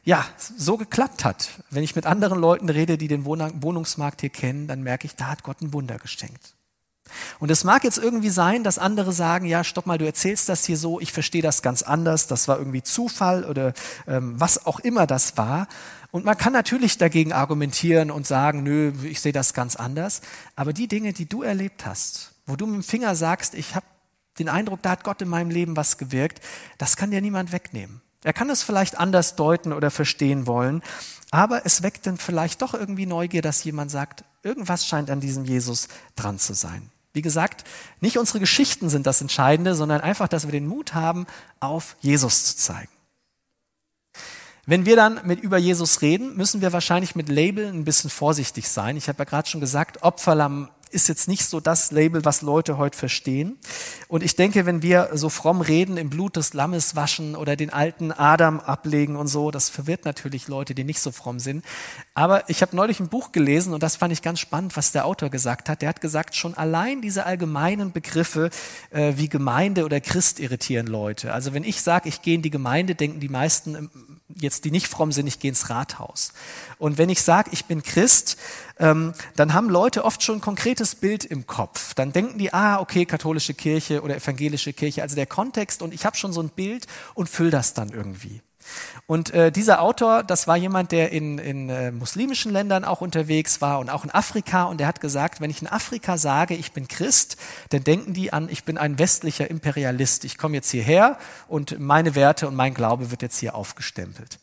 ja, 0.05 0.25
so 0.39 0.77
geklappt 0.77 1.25
hat. 1.25 1.49
Wenn 1.71 1.85
ich 1.85 1.95
mit 1.95 2.07
anderen 2.07 2.41
Leuten 2.41 2.69
rede, 2.69 2.99
die 2.99 3.09
den 3.09 3.25
Wohnungsmarkt 3.25 4.21
hier 4.21 4.31
kennen, 4.31 4.67
dann 4.67 4.83
merke 4.83 5.07
ich, 5.07 5.15
da 5.15 5.29
hat 5.29 5.43
Gott 5.43 5.61
ein 5.61 5.73
Wunder 5.73 5.99
geschenkt. 5.99 6.55
Und 7.39 7.51
es 7.51 7.63
mag 7.63 7.85
jetzt 7.85 7.99
irgendwie 7.99 8.31
sein, 8.31 8.65
dass 8.65 8.79
andere 8.79 9.13
sagen, 9.13 9.45
ja, 9.45 9.65
stopp 9.65 9.87
mal, 9.87 9.99
du 9.99 10.07
erzählst 10.07 10.49
das 10.49 10.65
hier 10.65 10.79
so, 10.79 10.99
ich 10.99 11.13
verstehe 11.13 11.43
das 11.43 11.63
ganz 11.63 11.83
anders, 11.83 12.27
das 12.27 12.49
war 12.49 12.59
irgendwie 12.59 12.83
Zufall 12.83 13.45
oder 13.45 13.75
ähm, 14.07 14.41
was 14.41 14.67
auch 14.67 14.81
immer 14.81 15.07
das 15.07 15.37
war. 15.37 15.69
Und 16.13 16.27
man 16.27 16.37
kann 16.37 16.53
natürlich 16.53 16.99
dagegen 16.99 17.33
argumentieren 17.33 18.11
und 18.11 18.27
sagen, 18.27 18.63
nö, 18.63 18.93
ich 19.03 19.21
sehe 19.21 19.33
das 19.33 19.55
ganz 19.55 19.77
anders. 19.77 20.21
Aber 20.55 20.75
die 20.75 20.87
Dinge, 20.87 21.15
die 21.15 21.27
du 21.27 21.43
erlebt 21.43 21.87
hast, 21.87 22.35
wo 22.47 22.55
du 22.55 22.67
mit 22.67 22.77
dem 22.77 22.83
Finger 22.83 23.17
sagst, 23.17 23.55
ich 23.55 23.75
habe 23.75 23.87
den 24.39 24.51
Eindruck, 24.51 24.83
da 24.83 24.91
hat 24.91 25.05
Gott 25.05 25.23
in 25.23 25.29
meinem 25.29 25.51
Leben 25.51 25.75
was 25.75 25.97
gewirkt, 25.97 26.41
das 26.77 26.97
kann 26.97 27.11
dir 27.11 27.23
niemand 27.23 27.51
wegnehmen. 27.51 28.03
Er 28.25 28.35
kann 28.35 28.51
es 28.51 28.63
vielleicht 28.63 28.99
anders 28.99 29.37
deuten 29.37 29.73
oder 29.73 29.91
verstehen 29.91 30.47
wollen, 30.47 30.83
aber 31.31 31.65
es 31.65 31.83
weckt 31.83 32.07
dann 32.07 32.19
vielleicht 32.19 32.61
doch 32.61 32.75
irgendwie 32.75 33.07
Neugier, 33.07 33.43
dass 33.43 33.65
jemand 33.65 33.91
sagt, 33.91 34.23
irgendwas 34.43 34.87
scheint 34.87 35.11
an 35.11 35.21
diesem 35.21 35.47
Jesus 35.47 35.89
dran 36.15 36.39
zu 36.39 36.53
sein. 36.53 36.91
Wie 37.15 37.23
gesagt, 37.23 37.65
nicht 38.01 38.19
unsere 38.19 38.39
Geschichten 38.39 38.91
sind 38.91 39.07
das 39.07 39.23
Entscheidende, 39.23 39.75
sondern 39.75 40.03
einfach, 40.03 40.29
dass 40.29 40.47
wir 40.47 40.53
den 40.53 40.67
Mut 40.67 40.95
haben, 40.95 41.27
auf 41.59 41.97
Jesus 42.01 42.45
zu 42.45 42.57
zeigen. 42.57 42.92
Wenn 44.65 44.87
wir 44.87 44.95
dann 44.95 45.21
mit 45.25 45.41
über 45.41 45.59
Jesus 45.59 46.03
reden, 46.03 46.37
müssen 46.37 46.61
wir 46.61 46.73
wahrscheinlich 46.73 47.17
mit 47.17 47.29
Labeln 47.29 47.81
ein 47.81 47.85
bisschen 47.85 48.11
vorsichtig 48.11 48.69
sein. 48.69 48.97
Ich 48.97 49.09
habe 49.09 49.19
ja 49.19 49.25
gerade 49.25 49.49
schon 49.49 49.61
gesagt, 49.61 50.05
Opferlamm 50.05 50.69
ist 50.93 51.09
jetzt 51.09 51.29
nicht 51.29 51.45
so 51.45 51.61
das 51.61 51.91
Label, 51.91 52.25
was 52.25 52.43
Leute 52.43 52.77
heute 52.77 52.97
verstehen. 52.97 53.59
Und 54.09 54.23
ich 54.23 54.37
denke, 54.37 54.67
wenn 54.67 54.83
wir 54.83 55.11
so 55.15 55.29
fromm 55.29 55.61
reden, 55.61 55.97
im 55.97 56.11
Blut 56.11 56.37
des 56.37 56.55
Lammes 56.55 56.95
waschen 56.95 57.35
oder 57.35 57.57
den 57.57 57.71
alten 57.71 58.13
Adam 58.13 58.61
ablegen 58.61 59.17
und 59.17 59.29
so, 59.29 59.51
das 59.51 59.69
verwirrt 59.69 60.05
natürlich 60.05 60.49
Leute, 60.49 60.75
die 60.75 60.85
nicht 60.85 61.01
so 61.01 61.11
fromm 61.11 61.39
sind. 61.39 61.65
Aber 62.15 62.49
ich 62.49 62.63
habe 62.63 62.77
neulich 62.77 63.01
ein 63.01 63.09
Buch 63.09 63.33
gelesen 63.33 63.73
und 63.73 63.83
das 63.83 63.97
fand 63.97 64.13
ich 64.13 64.23
ganz 64.23 64.41
spannend, 64.41 64.77
was 64.77 64.93
der 64.93 65.07
Autor 65.07 65.31
gesagt 65.31 65.69
hat. 65.69 65.83
Der 65.83 65.89
hat 65.89 66.01
gesagt, 66.01 66.37
schon 66.37 66.55
allein 66.55 67.01
diese 67.01 67.25
allgemeinen 67.27 67.93
Begriffe 67.93 68.51
äh, 68.91 69.15
wie 69.17 69.29
Gemeinde 69.29 69.85
oder 69.85 70.01
Christ 70.01 70.41
irritieren 70.41 70.87
Leute. 70.87 71.33
Also 71.33 71.55
wenn 71.55 71.65
ich 71.65 71.83
sage, 71.83 72.09
ich 72.09 72.23
gehe 72.23 72.35
in 72.35 72.43
die 72.43 72.51
Gemeinde, 72.51 72.95
denken 72.95 73.21
die 73.21 73.29
meisten 73.29 73.75
ähm, 73.75 73.91
jetzt, 74.35 74.65
die 74.65 74.71
nicht 74.71 74.89
fromm 74.89 75.13
sind, 75.13 75.27
ich 75.27 75.39
gehe 75.39 75.51
ins 75.51 75.71
Rathaus. 75.71 76.33
Und 76.79 76.99
wenn 76.99 77.09
ich 77.09 77.23
sage, 77.23 77.51
ich 77.53 77.67
bin 77.67 77.83
Christ, 77.83 78.37
ähm, 78.79 79.13
dann 79.37 79.55
haben 79.55 79.71
Leute 79.71 80.05
oft 80.05 80.23
schon 80.23 80.37
ein 80.37 80.41
konkretes 80.41 80.95
Bild 80.95 81.25
im 81.25 81.47
Kopf. 81.47 81.95
Dann 81.95 82.13
denken 82.13 82.39
die, 82.39 82.53
ah, 82.53 82.81
okay, 82.81 83.05
katholische 83.05 83.55
Kirche 83.55 84.03
oder 84.03 84.17
evangelische 84.17 84.73
Kirche, 84.73 85.03
also 85.03 85.17
der 85.17 85.27
Kontext 85.27 85.83
und 85.83 85.95
ich 85.95 86.05
habe 86.05 86.17
schon 86.17 86.33
so 86.33 86.43
ein 86.43 86.51
Bild 86.51 86.87
und 87.15 87.29
fülle 87.29 87.51
das 87.51 87.75
dann 87.75 87.91
irgendwie. 87.91 88.43
Und 89.07 89.31
äh, 89.35 89.53
dieser 89.53 89.81
Autor, 89.81 90.23
das 90.23 90.47
war 90.47 90.57
jemand, 90.57 90.93
der 90.93 91.13
in, 91.13 91.39
in 91.39 91.69
äh, 91.69 91.91
muslimischen 91.91 92.53
Ländern 92.53 92.85
auch 92.85 93.01
unterwegs 93.01 93.61
war 93.61 93.79
und 93.79 93.91
auch 93.91 94.05
in 94.05 94.11
Afrika. 94.11 94.65
Und 94.65 94.79
der 94.79 94.87
hat 94.87 95.01
gesagt, 95.01 95.41
wenn 95.41 95.51
ich 95.51 95.63
in 95.63 95.69
Afrika 95.69 96.19
sage, 96.19 96.55
ich 96.55 96.73
bin 96.73 96.89
Christ, 96.89 97.37
dann 97.71 97.85
denken 97.85 98.15
die 98.15 98.33
an, 98.33 98.49
ich 98.51 98.65
bin 98.65 98.79
ein 98.79 98.99
westlicher 98.99 99.51
Imperialist. 99.51 100.25
Ich 100.25 100.39
komme 100.39 100.57
jetzt 100.57 100.71
hierher 100.71 101.19
und 101.49 101.79
meine 101.79 102.15
Werte 102.15 102.49
und 102.49 102.55
mein 102.55 102.75
Glaube 102.75 103.11
wird 103.11 103.23
jetzt 103.23 103.39
hier 103.39 103.55
aufgestempelt. 103.55 104.39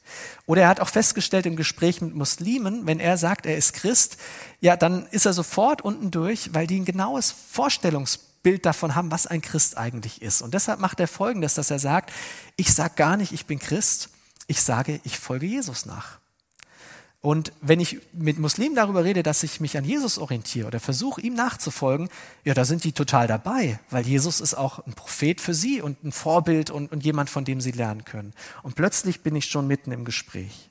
Oder 0.45 0.63
er 0.63 0.69
hat 0.69 0.79
auch 0.79 0.89
festgestellt 0.89 1.45
im 1.45 1.55
Gespräch 1.55 2.01
mit 2.01 2.15
Muslimen, 2.15 2.85
wenn 2.87 2.99
er 2.99 3.17
sagt, 3.17 3.45
er 3.45 3.57
ist 3.57 3.73
Christ, 3.73 4.17
ja, 4.61 4.75
dann 4.75 5.05
ist 5.11 5.25
er 5.25 5.33
sofort 5.33 5.81
unten 5.81 6.11
durch, 6.11 6.53
weil 6.53 6.67
die 6.67 6.79
ein 6.79 6.85
genaues 6.85 7.31
Vorstellungsbild 7.31 8.28
davon 8.43 8.95
haben, 8.95 9.11
was 9.11 9.27
ein 9.27 9.41
Christ 9.41 9.77
eigentlich 9.77 10.21
ist. 10.21 10.41
Und 10.41 10.53
deshalb 10.53 10.79
macht 10.79 10.99
er 10.99 11.07
Folgendes, 11.07 11.55
dass 11.55 11.71
er 11.71 11.79
sagt, 11.79 12.11
ich 12.55 12.73
sage 12.73 12.93
gar 12.95 13.17
nicht, 13.17 13.31
ich 13.31 13.45
bin 13.45 13.59
Christ, 13.59 14.09
ich 14.47 14.61
sage, 14.61 14.99
ich 15.03 15.19
folge 15.19 15.45
Jesus 15.45 15.85
nach. 15.85 16.19
Und 17.21 17.51
wenn 17.59 17.81
ich 17.81 17.99
mit 18.13 18.39
Muslimen 18.39 18.75
darüber 18.75 19.03
rede, 19.03 19.23
dass 19.23 19.43
ich 19.43 19.59
mich 19.59 19.77
an 19.77 19.83
Jesus 19.83 20.17
orientiere 20.17 20.67
oder 20.67 20.79
versuche, 20.79 21.19
ihm 21.19 21.33
nachzufolgen, 21.33 22.07
ja, 22.45 22.53
da 22.53 22.63
sind 22.63 22.85
die 22.85 22.93
total 22.93 23.27
dabei, 23.27 23.79
weil 23.89 24.07
Jesus 24.07 24.39
ist 24.39 24.53
auch 24.53 24.85
ein 24.87 24.93
Prophet 24.93 25.41
für 25.41 25.53
sie 25.53 25.81
und 25.81 26.01
ein 26.03 26.13
Vorbild 26.13 26.69
und, 26.69 26.93
und 26.93 27.03
jemand, 27.03 27.29
von 27.29 27.43
dem 27.43 27.59
sie 27.59 27.71
lernen 27.71 28.05
können. 28.05 28.33
Und 28.63 28.75
plötzlich 28.75 29.21
bin 29.21 29.35
ich 29.35 29.45
schon 29.45 29.67
mitten 29.67 29.91
im 29.91 30.05
Gespräch. 30.05 30.68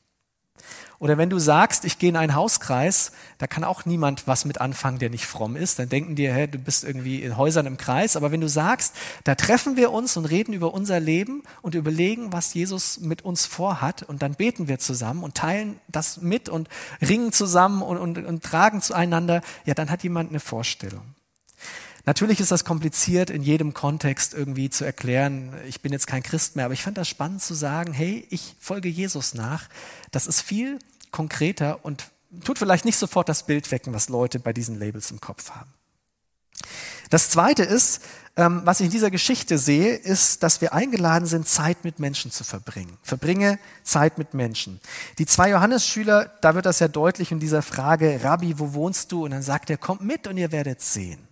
Oder 1.00 1.16
wenn 1.16 1.30
du 1.30 1.38
sagst, 1.38 1.84
ich 1.84 1.98
gehe 1.98 2.08
in 2.08 2.16
einen 2.16 2.34
Hauskreis, 2.34 3.12
da 3.38 3.46
kann 3.46 3.62
auch 3.62 3.84
niemand 3.84 4.26
was 4.26 4.44
mit 4.44 4.60
anfangen, 4.60 4.98
der 4.98 5.10
nicht 5.10 5.26
fromm 5.26 5.54
ist. 5.54 5.78
Dann 5.78 5.88
denken 5.88 6.16
die, 6.16 6.28
hey, 6.28 6.48
du 6.48 6.58
bist 6.58 6.82
irgendwie 6.82 7.22
in 7.22 7.36
Häusern 7.36 7.66
im 7.66 7.76
Kreis. 7.76 8.16
Aber 8.16 8.32
wenn 8.32 8.40
du 8.40 8.48
sagst, 8.48 8.94
da 9.22 9.36
treffen 9.36 9.76
wir 9.76 9.92
uns 9.92 10.16
und 10.16 10.24
reden 10.24 10.54
über 10.54 10.74
unser 10.74 10.98
Leben 10.98 11.44
und 11.62 11.76
überlegen, 11.76 12.32
was 12.32 12.52
Jesus 12.52 12.98
mit 12.98 13.22
uns 13.22 13.46
vorhat, 13.46 14.02
und 14.02 14.22
dann 14.22 14.34
beten 14.34 14.66
wir 14.66 14.80
zusammen 14.80 15.22
und 15.22 15.36
teilen 15.36 15.78
das 15.86 16.20
mit 16.20 16.48
und 16.48 16.68
ringen 17.00 17.32
zusammen 17.32 17.82
und, 17.82 17.98
und, 17.98 18.18
und 18.18 18.42
tragen 18.42 18.82
zueinander, 18.82 19.42
ja, 19.66 19.74
dann 19.74 19.90
hat 19.90 20.02
jemand 20.02 20.30
eine 20.30 20.40
Vorstellung. 20.40 21.02
Natürlich 22.04 22.40
ist 22.40 22.50
das 22.50 22.64
kompliziert 22.64 23.30
in 23.30 23.42
jedem 23.42 23.74
Kontext 23.74 24.34
irgendwie 24.34 24.70
zu 24.70 24.84
erklären, 24.84 25.52
ich 25.66 25.82
bin 25.82 25.92
jetzt 25.92 26.06
kein 26.06 26.22
Christ 26.22 26.56
mehr, 26.56 26.64
aber 26.64 26.74
ich 26.74 26.82
fand 26.82 26.96
das 26.96 27.08
spannend 27.08 27.42
zu 27.42 27.54
sagen, 27.54 27.92
hey, 27.92 28.26
ich 28.30 28.54
folge 28.60 28.88
Jesus 28.88 29.34
nach. 29.34 29.68
Das 30.10 30.26
ist 30.26 30.40
viel 30.40 30.78
konkreter 31.10 31.84
und 31.84 32.10
tut 32.44 32.58
vielleicht 32.58 32.84
nicht 32.84 32.96
sofort 32.96 33.28
das 33.28 33.44
Bild 33.44 33.70
wecken, 33.70 33.94
was 33.94 34.08
Leute 34.08 34.38
bei 34.38 34.52
diesen 34.52 34.78
Labels 34.78 35.10
im 35.10 35.20
Kopf 35.20 35.50
haben. 35.50 35.72
Das 37.10 37.30
Zweite 37.30 37.62
ist, 37.62 38.02
ähm, 38.36 38.62
was 38.64 38.80
ich 38.80 38.86
in 38.86 38.92
dieser 38.92 39.10
Geschichte 39.10 39.58
sehe, 39.58 39.94
ist, 39.94 40.42
dass 40.42 40.60
wir 40.60 40.74
eingeladen 40.74 41.26
sind, 41.26 41.48
Zeit 41.48 41.84
mit 41.84 41.98
Menschen 41.98 42.30
zu 42.30 42.44
verbringen. 42.44 42.98
Verbringe 43.02 43.58
Zeit 43.82 44.18
mit 44.18 44.34
Menschen. 44.34 44.80
Die 45.18 45.26
zwei 45.26 45.50
Johannesschüler, 45.50 46.30
da 46.40 46.54
wird 46.54 46.66
das 46.66 46.80
ja 46.80 46.88
deutlich 46.88 47.32
in 47.32 47.40
dieser 47.40 47.62
Frage, 47.62 48.20
Rabbi, 48.22 48.58
wo 48.58 48.74
wohnst 48.74 49.12
du? 49.12 49.24
Und 49.24 49.30
dann 49.30 49.42
sagt 49.42 49.70
er, 49.70 49.78
kommt 49.78 50.02
mit 50.02 50.26
und 50.26 50.36
ihr 50.36 50.52
werdet 50.52 50.82
sehen. 50.82 51.27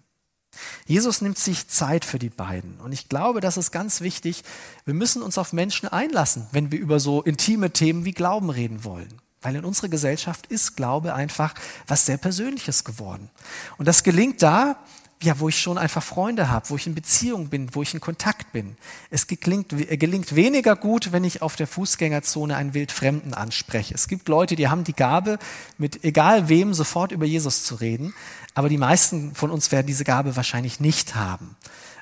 Jesus 0.86 1.20
nimmt 1.20 1.38
sich 1.38 1.68
Zeit 1.68 2.04
für 2.04 2.18
die 2.18 2.30
beiden. 2.30 2.78
Und 2.80 2.92
ich 2.92 3.08
glaube, 3.08 3.40
das 3.40 3.56
ist 3.56 3.70
ganz 3.70 4.00
wichtig. 4.00 4.44
Wir 4.84 4.94
müssen 4.94 5.22
uns 5.22 5.38
auf 5.38 5.52
Menschen 5.52 5.88
einlassen, 5.88 6.46
wenn 6.52 6.70
wir 6.72 6.78
über 6.78 7.00
so 7.00 7.22
intime 7.22 7.70
Themen 7.70 8.04
wie 8.04 8.12
Glauben 8.12 8.50
reden 8.50 8.84
wollen. 8.84 9.20
Weil 9.42 9.56
in 9.56 9.64
unserer 9.64 9.88
Gesellschaft 9.88 10.46
ist 10.46 10.76
Glaube 10.76 11.14
einfach 11.14 11.54
was 11.86 12.06
sehr 12.06 12.16
Persönliches 12.16 12.84
geworden. 12.84 13.30
Und 13.78 13.86
das 13.86 14.02
gelingt 14.02 14.42
da, 14.42 14.76
ja, 15.22 15.40
wo 15.40 15.48
ich 15.48 15.58
schon 15.58 15.78
einfach 15.78 16.02
Freunde 16.02 16.50
habe, 16.50 16.68
wo 16.68 16.76
ich 16.76 16.86
in 16.86 16.94
Beziehung 16.94 17.48
bin, 17.48 17.74
wo 17.74 17.82
ich 17.82 17.94
in 17.94 18.00
Kontakt 18.00 18.52
bin. 18.52 18.76
Es 19.10 19.26
gelingt, 19.26 19.70
gelingt 19.70 20.34
weniger 20.34 20.76
gut, 20.76 21.12
wenn 21.12 21.24
ich 21.24 21.40
auf 21.40 21.56
der 21.56 21.66
Fußgängerzone 21.66 22.54
einen 22.54 22.74
Wildfremden 22.74 23.32
anspreche. 23.32 23.94
Es 23.94 24.08
gibt 24.08 24.28
Leute, 24.28 24.56
die 24.56 24.68
haben 24.68 24.84
die 24.84 24.92
Gabe, 24.92 25.38
mit 25.78 26.04
egal 26.04 26.48
wem 26.48 26.74
sofort 26.74 27.12
über 27.12 27.24
Jesus 27.24 27.64
zu 27.64 27.76
reden. 27.76 28.14
Aber 28.56 28.70
die 28.70 28.78
meisten 28.78 29.34
von 29.34 29.50
uns 29.50 29.70
werden 29.70 29.86
diese 29.86 30.04
Gabe 30.04 30.34
wahrscheinlich 30.34 30.80
nicht 30.80 31.14
haben. 31.14 31.56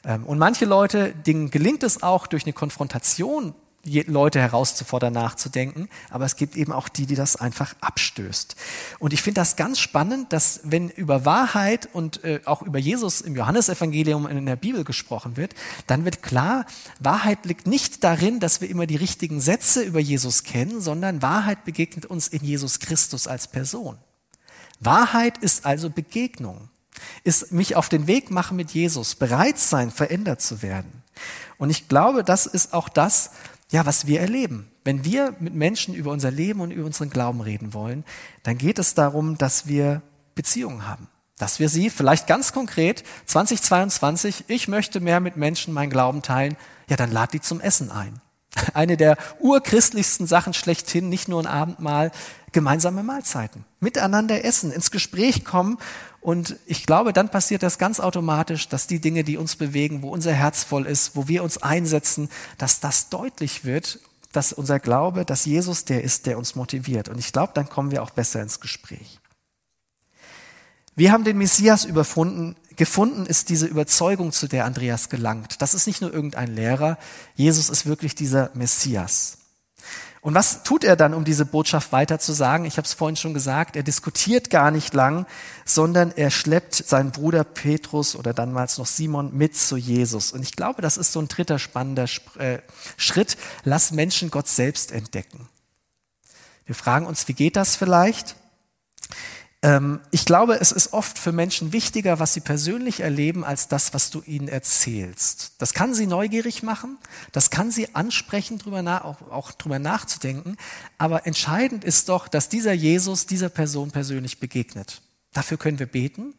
Ähm, 0.05 0.25
und 0.25 0.39
manche 0.39 0.67
Leute, 0.67 1.13
denen 1.13 1.51
gelingt 1.51 1.83
es 1.83 2.05
auch 2.05 2.29
durch 2.29 2.45
eine 2.45 2.53
Konfrontation 2.53 3.55
Leute 4.07 4.41
herauszufordern, 4.41 5.13
nachzudenken. 5.13 5.89
Aber 6.11 6.25
es 6.25 6.37
gibt 6.37 6.57
eben 6.57 6.73
auch 6.73 6.89
die, 6.89 7.07
die 7.07 7.17
das 7.17 7.35
einfach 7.35 7.75
abstößt. 7.81 8.55
Und 9.01 9.13
ich 9.13 9.21
finde 9.21 9.41
das 9.41 9.57
ganz 9.57 9.81
spannend, 9.81 10.33
dass 10.33 10.61
wenn 10.63 10.91
über 10.91 11.25
Wahrheit 11.25 11.89
und 11.93 12.23
äh, 12.23 12.41
auch 12.45 12.63
über 12.63 12.79
Jesus 12.79 13.21
im 13.21 13.35
Johannesevangelium 13.35 14.29
in 14.29 14.47
der 14.47 14.57
Bibel 14.57 14.85
gesprochen 14.85 15.37
wird, 15.37 15.55
dann 15.89 16.05
wird 16.05 16.23
klar, 16.23 16.67
Wahrheit 17.01 17.47
liegt 17.47 17.67
nicht 17.67 18.05
darin, 18.05 18.39
dass 18.39 18.61
wir 18.61 18.71
immer 18.71 18.87
die 18.87 18.97
richtigen 18.97 19.41
Sätze 19.41 19.83
über 19.83 19.99
Jesus 19.99 20.45
kennen, 20.45 20.81
sondern 20.81 21.21
Wahrheit 21.21 21.65
begegnet 21.65 22.07
uns 22.07 22.29
in 22.29 22.45
Jesus 22.45 22.79
Christus 22.79 23.27
als 23.27 23.49
Person. 23.49 23.99
Wahrheit 24.85 25.39
ist 25.39 25.67
also 25.67 25.91
Begegnung, 25.91 26.69
ist 27.23 27.53
mich 27.53 27.77
auf 27.77 27.89
den 27.89 28.07
Weg 28.07 28.31
machen 28.31 28.57
mit 28.57 28.71
Jesus, 28.73 29.15
bereit 29.15 29.59
sein, 29.59 29.91
verändert 29.91 30.41
zu 30.41 30.63
werden. 30.63 31.03
Und 31.59 31.71
ich 31.71 31.89
glaube, 31.89 32.25
das 32.25 32.47
ist 32.47 32.75
auch 32.75 32.89
das, 32.89 33.31
ja, 33.71 33.87
was 33.87 34.07
wir 34.07 34.21
erleben. 34.21 34.71
Wenn 34.85 35.05
wir 35.05 35.35
mit 35.41 35.55
Menschen 35.55 35.95
über 35.95 36.11
unser 36.11 36.31
Leben 36.31 36.61
und 36.61 36.71
über 36.71 36.85
unseren 36.85 37.11
Glauben 37.11 37.41
reden 37.41 37.73
wollen, 37.73 38.05
dann 38.43 38.59
geht 38.59 38.79
es 38.79 38.95
darum, 38.95 39.39
dass 39.39 39.67
wir 39.67 40.03
Beziehungen 40.35 40.87
haben. 40.87 41.09
Dass 41.39 41.59
wir 41.59 41.69
sie 41.69 41.91
vielleicht 41.91 42.27
ganz 42.27 42.53
konkret 42.53 43.03
2022, 43.27 44.45
ich 44.49 44.69
möchte 44.69 45.01
mehr 45.01 45.21
mit 45.21 45.37
Menschen 45.37 45.75
meinen 45.75 45.91
Glauben 45.91 46.23
teilen, 46.23 46.57
ja, 46.89 46.97
dann 46.97 47.11
lad 47.11 47.33
die 47.33 47.41
zum 47.41 47.61
Essen 47.61 47.91
ein. 47.91 48.21
Eine 48.73 48.97
der 48.97 49.17
urchristlichsten 49.41 50.27
Sachen 50.27 50.55
schlechthin, 50.55 51.09
nicht 51.09 51.29
nur 51.29 51.41
ein 51.41 51.47
Abendmahl, 51.47 52.13
gemeinsame 52.53 53.03
Mahlzeiten. 53.03 53.65
Miteinander 53.81 54.45
essen, 54.45 54.73
ins 54.73 54.91
Gespräch 54.91 55.45
kommen. 55.45 55.79
Und 56.21 56.57
ich 56.67 56.87
glaube, 56.87 57.13
dann 57.13 57.29
passiert 57.29 57.63
das 57.63 57.79
ganz 57.79 58.01
automatisch, 58.01 58.69
dass 58.69 58.87
die 58.87 59.01
Dinge, 59.01 59.25
die 59.25 59.37
uns 59.37 59.57
bewegen, 59.57 60.03
wo 60.03 60.11
unser 60.11 60.33
Herz 60.33 60.65
voll 60.65 60.87
ist, 60.87 61.17
wo 61.17 61.29
wir 61.29 61.43
uns 61.43 61.63
einsetzen, 61.63 62.31
dass 62.57 62.81
das 62.81 63.11
deutlich 63.11 63.65
wird, 63.65 63.99
dass 64.33 64.53
unser 64.53 64.81
Glaube, 64.81 65.25
dass 65.25 65.45
Jesus 65.45 65.85
der 65.85 66.03
ist, 66.03 66.27
der 66.27 66.39
uns 66.39 66.55
motiviert. 66.55 67.09
Und 67.09 67.19
ich 67.19 67.33
glaube, 67.33 67.53
dann 67.55 67.69
kommen 67.69 67.91
wir 67.91 68.03
auch 68.03 68.11
besser 68.11 68.41
ins 68.41 68.61
Gespräch. 68.61 69.21
Wir 70.97 71.11
haben 71.11 71.25
den 71.25 71.39
Messias 71.39 71.85
überfunden, 71.85 72.55
gefunden 72.77 73.27
ist 73.27 73.49
diese 73.49 73.67
Überzeugung, 73.67 74.33
zu 74.33 74.49
der 74.49 74.65
Andreas 74.65 75.09
gelangt. 75.09 75.61
Das 75.63 75.75
ist 75.75 75.87
nicht 75.87 76.01
nur 76.01 76.13
irgendein 76.13 76.55
Lehrer, 76.55 76.99
Jesus 77.35 77.71
ist 77.71 77.87
wirklich 77.87 78.15
dieser 78.15 78.51
Messias. 78.55 79.39
Und 80.25 80.35
was 80.35 80.63
tut 80.63 80.85
er 80.85 80.97
dann, 80.97 81.13
um 81.13 81.25
diese 81.25 81.45
Botschaft 81.45 81.93
weiter 81.93 82.19
zu 82.19 82.33
sagen? 82.33 82.65
Ich 82.65 82.79
habe 82.79 82.87
es 82.87 82.95
vorhin 82.95 83.15
schon 83.15 83.35
gesagt, 83.35 83.77
er 83.77 83.83
diskutiert 83.83 84.49
gar 84.49 84.71
nicht 84.71 84.95
lang, 84.95 85.27
sondern 85.67 86.13
er 86.17 86.31
schleppt 86.31 86.75
seinen 86.75 87.11
Bruder 87.11 87.45
Petrus 87.45 88.17
oder 88.17 88.33
damals 88.33 88.79
noch 88.79 88.87
Simon 88.87 89.37
mit 89.37 89.55
zu 89.55 89.77
Jesus. 89.77 90.33
Und 90.33 90.43
ich 90.43 90.57
glaube, 90.57 90.81
das 90.81 90.97
ist 90.97 91.13
so 91.13 91.21
ein 91.21 91.29
dritter 91.29 91.59
spannender 91.59 92.07
äh, 92.39 92.61
Schritt. 92.97 93.37
Lass 93.65 93.91
Menschen 93.91 94.31
Gott 94.31 94.49
selbst 94.49 94.93
entdecken. 94.93 95.47
Wir 96.65 96.75
fragen 96.75 97.05
uns, 97.05 97.29
wie 97.29 97.35
geht 97.35 97.57
das 97.57 97.77
vielleicht? 97.77 98.37
Ähm, 99.65 100.01
ich 100.11 100.27
glaube, 100.27 100.61
es 100.61 100.73
ist 100.73 100.93
oft 100.93 101.19
für 101.19 101.33
Menschen 101.33 101.73
wichtiger, 101.73 102.21
was 102.21 102.35
sie 102.35 102.41
persönlich 102.41 103.01
erleben, 103.01 103.45
als 103.45 103.67
das, 103.67 103.95
was 103.95 104.11
du 104.11 104.23
ihnen 104.27 104.47
erzählst. 104.47 105.53
Das 105.59 105.73
kann 105.73 105.95
sie 105.95 106.07
neugierig 106.07 106.63
machen, 106.63 106.99
das 107.33 107.49
kann 107.51 107.71
sie 107.71 107.95
ansprechen, 107.95 108.59
drüber 108.59 108.83
nach, 108.83 109.05
auch, 109.05 109.31
auch 109.31 109.53
drüber 109.53 109.79
nachzudenken. 109.79 110.59
Aber 110.99 111.27
entscheidend 111.27 111.83
ist 111.83 112.11
doch, 112.11 112.29
dass 112.29 112.51
dieser 112.51 112.75
Jesus 112.75 113.27
dieser 113.27 113.49
Person 113.49 113.91
persönlich 113.91 114.39
begegnet. 114.39 115.01
Dafür 115.33 115.57
können 115.57 115.79
wir 115.79 115.87
beten 115.87 116.35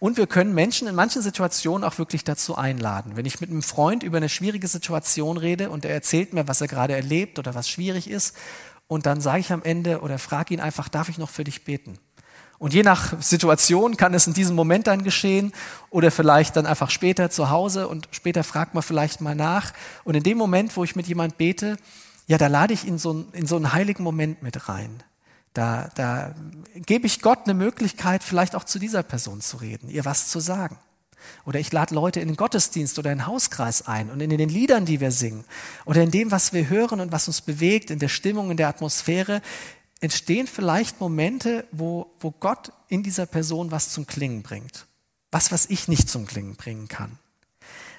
und 0.00 0.18
wir 0.18 0.26
können 0.26 0.52
Menschen 0.52 0.88
in 0.88 0.96
manchen 0.96 1.22
Situationen 1.22 1.84
auch 1.84 1.96
wirklich 1.96 2.24
dazu 2.24 2.56
einladen. 2.56 3.12
Wenn 3.14 3.24
ich 3.24 3.40
mit 3.40 3.50
einem 3.50 3.62
Freund 3.62 4.02
über 4.02 4.18
eine 4.18 4.28
schwierige 4.28 4.68
Situation 4.68 5.38
rede 5.38 5.70
und 5.70 5.84
er 5.86 5.94
erzählt 5.94 6.34
mir, 6.34 6.46
was 6.48 6.60
er 6.60 6.68
gerade 6.68 6.94
erlebt 6.94 7.38
oder 7.38 7.54
was 7.54 7.68
schwierig 7.70 8.10
ist, 8.10 8.36
und 8.86 9.06
dann 9.06 9.22
sage 9.22 9.40
ich 9.40 9.50
am 9.50 9.62
Ende 9.62 10.00
oder 10.02 10.18
frage 10.18 10.52
ihn 10.52 10.60
einfach, 10.60 10.90
darf 10.90 11.08
ich 11.08 11.16
noch 11.16 11.30
für 11.30 11.44
dich 11.44 11.64
beten? 11.64 11.98
Und 12.58 12.72
je 12.72 12.82
nach 12.82 13.20
Situation 13.20 13.96
kann 13.96 14.14
es 14.14 14.26
in 14.26 14.32
diesem 14.32 14.54
Moment 14.54 14.86
dann 14.86 15.02
geschehen 15.02 15.52
oder 15.90 16.10
vielleicht 16.10 16.56
dann 16.56 16.66
einfach 16.66 16.90
später 16.90 17.30
zu 17.30 17.50
Hause 17.50 17.88
und 17.88 18.08
später 18.10 18.44
fragt 18.44 18.74
man 18.74 18.82
vielleicht 18.82 19.20
mal 19.20 19.34
nach. 19.34 19.72
Und 20.04 20.14
in 20.14 20.22
dem 20.22 20.38
Moment, 20.38 20.76
wo 20.76 20.84
ich 20.84 20.96
mit 20.96 21.06
jemand 21.06 21.36
bete, 21.36 21.76
ja, 22.26 22.38
da 22.38 22.46
lade 22.46 22.72
ich 22.72 22.86
ihn 22.86 22.98
so, 22.98 23.26
in 23.32 23.46
so 23.46 23.56
einen 23.56 23.72
heiligen 23.72 24.02
Moment 24.02 24.42
mit 24.42 24.68
rein. 24.68 25.02
Da, 25.52 25.90
da 25.94 26.34
gebe 26.74 27.06
ich 27.06 27.20
Gott 27.20 27.40
eine 27.44 27.54
Möglichkeit, 27.54 28.24
vielleicht 28.24 28.56
auch 28.56 28.64
zu 28.64 28.78
dieser 28.78 29.02
Person 29.02 29.40
zu 29.40 29.58
reden, 29.58 29.88
ihr 29.88 30.04
was 30.04 30.28
zu 30.28 30.40
sagen. 30.40 30.78
Oder 31.46 31.60
ich 31.60 31.72
lade 31.72 31.94
Leute 31.94 32.20
in 32.20 32.28
den 32.28 32.36
Gottesdienst 32.36 32.98
oder 32.98 33.12
in 33.12 33.18
den 33.18 33.26
Hauskreis 33.26 33.86
ein 33.86 34.10
und 34.10 34.20
in 34.20 34.30
den 34.30 34.48
Liedern, 34.48 34.84
die 34.84 35.00
wir 35.00 35.10
singen 35.10 35.44
oder 35.84 36.02
in 36.02 36.10
dem, 36.10 36.30
was 36.30 36.52
wir 36.52 36.68
hören 36.68 37.00
und 37.00 37.12
was 37.12 37.28
uns 37.28 37.40
bewegt, 37.40 37.90
in 37.90 37.98
der 37.98 38.08
Stimmung, 38.08 38.50
in 38.50 38.56
der 38.56 38.68
Atmosphäre, 38.68 39.40
entstehen 40.04 40.46
vielleicht 40.46 41.00
Momente, 41.00 41.66
wo, 41.72 42.12
wo 42.20 42.30
Gott 42.30 42.72
in 42.88 43.02
dieser 43.02 43.24
Person 43.24 43.70
was 43.70 43.88
zum 43.88 44.06
Klingen 44.06 44.42
bringt. 44.42 44.86
Was, 45.30 45.50
was 45.50 45.64
ich 45.66 45.88
nicht 45.88 46.10
zum 46.10 46.26
Klingen 46.26 46.56
bringen 46.56 46.88
kann. 46.88 47.18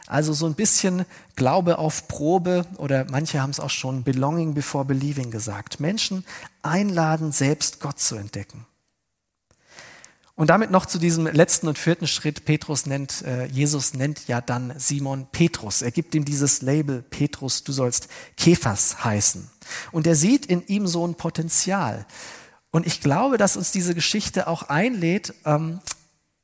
Also 0.05 0.31
so 0.33 0.45
ein 0.45 0.53
bisschen 0.53 1.05
Glaube 1.35 1.79
auf 1.79 2.07
Probe 2.07 2.67
oder 2.77 3.07
manche 3.09 3.41
haben 3.41 3.49
es 3.49 3.59
auch 3.59 3.71
schon 3.71 4.03
Belonging 4.03 4.53
before 4.53 4.85
Believing 4.85 5.31
gesagt. 5.31 5.79
Menschen 5.79 6.23
einladen, 6.61 7.31
selbst 7.31 7.79
Gott 7.79 7.99
zu 7.99 8.15
entdecken. 8.15 8.67
Und 10.35 10.51
damit 10.51 10.69
noch 10.69 10.85
zu 10.85 10.99
diesem 10.99 11.25
letzten 11.25 11.67
und 11.67 11.79
vierten 11.79 12.05
Schritt. 12.05 12.45
Petrus 12.45 12.85
nennt, 12.85 13.23
äh, 13.23 13.45
Jesus 13.45 13.95
nennt 13.95 14.27
ja 14.27 14.41
dann 14.41 14.73
Simon 14.77 15.27
Petrus. 15.31 15.81
Er 15.81 15.91
gibt 15.91 16.13
ihm 16.13 16.23
dieses 16.25 16.61
Label 16.61 17.01
Petrus, 17.01 17.63
du 17.63 17.71
sollst 17.71 18.09
Kephas 18.37 19.03
heißen. 19.03 19.49
Und 19.91 20.07
er 20.07 20.15
sieht 20.15 20.45
in 20.45 20.65
ihm 20.67 20.87
so 20.87 21.07
ein 21.07 21.15
Potenzial. 21.15 22.05
Und 22.71 22.85
ich 22.85 23.01
glaube, 23.01 23.37
dass 23.37 23.57
uns 23.57 23.71
diese 23.71 23.95
Geschichte 23.95 24.47
auch 24.47 24.63
einlädt, 24.63 25.33
ähm, 25.45 25.79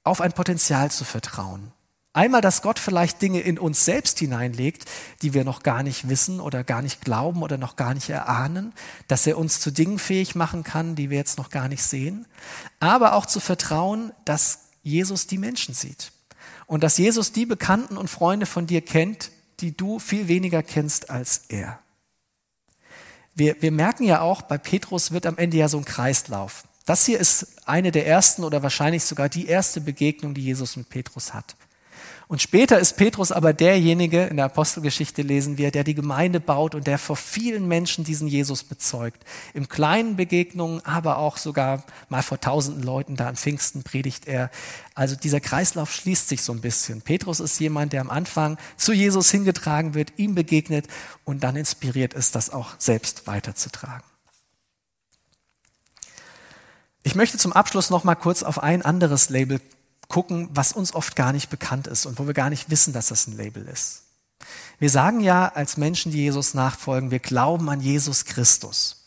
auf 0.04 0.22
ein 0.22 0.34
Potenzial 0.34 0.90
zu 0.92 1.04
vertrauen. 1.04 1.72
Einmal, 2.14 2.42
dass 2.42 2.62
Gott 2.62 2.78
vielleicht 2.78 3.22
Dinge 3.22 3.40
in 3.40 3.58
uns 3.58 3.86
selbst 3.86 4.20
hineinlegt, 4.20 4.84
die 5.22 5.34
wir 5.34 5.46
noch 5.46 5.64
gar 5.64 5.82
nicht 5.82 6.10
wissen 6.10 6.42
oder 6.42 6.66
gar 6.66 6.82
nicht 6.82 7.06
glauben 7.06 7.42
oder 7.42 7.58
noch 7.58 7.78
gar 7.78 7.94
nicht 7.94 8.10
erahnen, 8.10 8.74
dass 9.08 9.26
er 9.28 9.38
uns 9.38 9.62
zu 9.62 9.72
Dingen 9.72 9.98
fähig 9.98 10.36
machen 10.36 10.64
kann, 10.64 10.96
die 10.96 11.10
wir 11.10 11.18
jetzt 11.18 11.38
noch 11.38 11.50
gar 11.50 11.70
nicht 11.70 11.84
sehen, 11.84 12.28
aber 12.82 13.14
auch 13.14 13.26
zu 13.26 13.40
vertrauen, 13.40 14.12
dass 14.26 14.66
Jesus 14.84 15.28
die 15.28 15.38
Menschen 15.38 15.74
sieht 15.74 16.12
und 16.66 16.84
dass 16.84 16.98
Jesus 16.98 17.32
die 17.32 17.46
Bekannten 17.46 17.96
und 17.96 18.10
Freunde 18.10 18.46
von 18.46 18.68
dir 18.68 18.82
kennt, 18.82 19.32
die 19.62 19.76
du 19.76 19.98
viel 20.00 20.28
weniger 20.28 20.64
kennst 20.64 21.10
als 21.10 21.44
er. 21.48 21.80
Wir, 23.36 23.62
wir 23.62 23.72
merken 23.72 24.04
ja 24.04 24.22
auch, 24.22 24.42
bei 24.42 24.58
Petrus 24.58 25.12
wird 25.12 25.26
am 25.26 25.38
Ende 25.38 25.58
ja 25.58 25.68
so 25.68 25.78
ein 25.78 25.86
Kreislauf. 25.86 26.64
Das 26.86 27.06
hier 27.06 27.20
ist 27.20 27.48
eine 27.66 27.92
der 27.92 28.08
ersten 28.08 28.44
oder 28.44 28.64
wahrscheinlich 28.64 29.04
sogar 29.04 29.30
die 29.30 29.48
erste 29.48 29.82
Begegnung, 29.82 30.34
die 30.34 30.44
Jesus 30.44 30.76
mit 30.76 30.90
Petrus 30.90 31.34
hat. 31.34 31.56
Und 32.32 32.42
später 32.42 32.80
ist 32.80 32.96
Petrus 32.96 33.34
aber 33.34 33.52
derjenige, 33.52 34.24
in 34.24 34.38
der 34.38 34.46
Apostelgeschichte 34.46 35.22
lesen 35.22 35.58
wir, 35.58 35.70
der 35.70 35.84
die 35.84 35.96
Gemeinde 35.96 36.40
baut 36.40 36.76
und 36.76 36.88
der 36.88 36.98
vor 36.98 37.18
vielen 37.18 37.68
Menschen 37.68 38.06
diesen 38.06 38.26
Jesus 38.26 38.64
bezeugt. 38.64 39.26
Im 39.54 39.68
kleinen 39.68 40.16
Begegnungen, 40.16 40.80
aber 40.86 41.18
auch 41.18 41.36
sogar 41.36 41.84
mal 42.08 42.24
vor 42.24 42.40
tausenden 42.40 42.84
Leuten, 42.84 43.18
da 43.18 43.28
an 43.28 43.36
Pfingsten 43.36 43.84
predigt 43.84 44.30
er. 44.30 44.50
Also 44.96 45.18
dieser 45.18 45.42
Kreislauf 45.42 45.94
schließt 45.94 46.30
sich 46.30 46.42
so 46.42 46.54
ein 46.54 46.62
bisschen. 46.62 47.02
Petrus 47.02 47.42
ist 47.42 47.60
jemand, 47.60 47.92
der 47.92 48.00
am 48.00 48.10
Anfang 48.10 48.58
zu 48.78 48.94
Jesus 48.94 49.30
hingetragen 49.30 49.94
wird, 49.94 50.14
ihm 50.16 50.34
begegnet 50.34 50.88
und 51.26 51.44
dann 51.44 51.58
inspiriert 51.58 52.14
ist, 52.14 52.36
das 52.36 52.50
auch 52.50 52.76
selbst 52.78 53.28
weiterzutragen. 53.28 54.08
Ich 57.04 57.16
möchte 57.16 57.38
zum 57.38 57.52
Abschluss 57.52 57.90
noch 57.90 58.06
mal 58.06 58.16
kurz 58.16 58.42
auf 58.42 58.64
ein 58.64 58.84
anderes 58.84 59.28
Label 59.28 59.60
gucken, 60.12 60.50
was 60.52 60.74
uns 60.74 60.94
oft 60.94 61.16
gar 61.16 61.32
nicht 61.32 61.50
bekannt 61.50 61.88
ist 61.88 62.06
und 62.06 62.20
wo 62.20 62.28
wir 62.28 62.34
gar 62.34 62.50
nicht 62.50 62.70
wissen, 62.70 62.92
dass 62.92 63.08
das 63.08 63.28
ein 63.28 63.38
Label 63.38 63.66
ist. 63.66 64.04
Wir 64.78 64.90
sagen 64.90 65.22
ja 65.22 65.48
als 65.48 65.78
Menschen, 65.78 66.12
die 66.12 66.18
Jesus 66.18 66.54
nachfolgen, 66.54 67.12
wir 67.12 67.20
glauben 67.20 67.70
an 67.70 67.80
Jesus 67.80 68.26
Christus. 68.26 68.98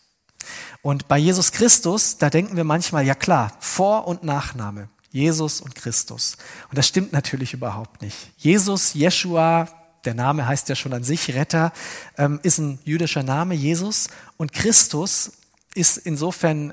Und 0.81 1.07
bei 1.07 1.19
Jesus 1.19 1.53
Christus, 1.53 2.17
da 2.17 2.31
denken 2.31 2.57
wir 2.57 2.65
manchmal, 2.65 3.05
ja 3.05 3.15
klar, 3.15 3.53
Vor- 3.61 4.07
und 4.07 4.25
Nachname, 4.25 4.89
Jesus 5.11 5.61
und 5.61 5.75
Christus. 5.75 6.39
Und 6.71 6.79
das 6.79 6.89
stimmt 6.89 7.13
natürlich 7.13 7.53
überhaupt 7.53 8.01
nicht. 8.01 8.33
Jesus, 8.39 8.95
Jeshua, 8.95 9.69
der 10.07 10.15
Name 10.15 10.47
heißt 10.47 10.71
ja 10.71 10.75
schon 10.75 10.95
an 10.95 11.05
sich 11.05 11.35
Retter, 11.35 11.73
ähm, 12.17 12.41
ist 12.43 12.59
ein 12.59 12.79
jüdischer 12.85 13.23
Name, 13.23 13.55
Jesus. 13.55 14.09
Und 14.39 14.53
Christus 14.53 15.33
ist 15.75 15.99
insofern, 15.99 16.73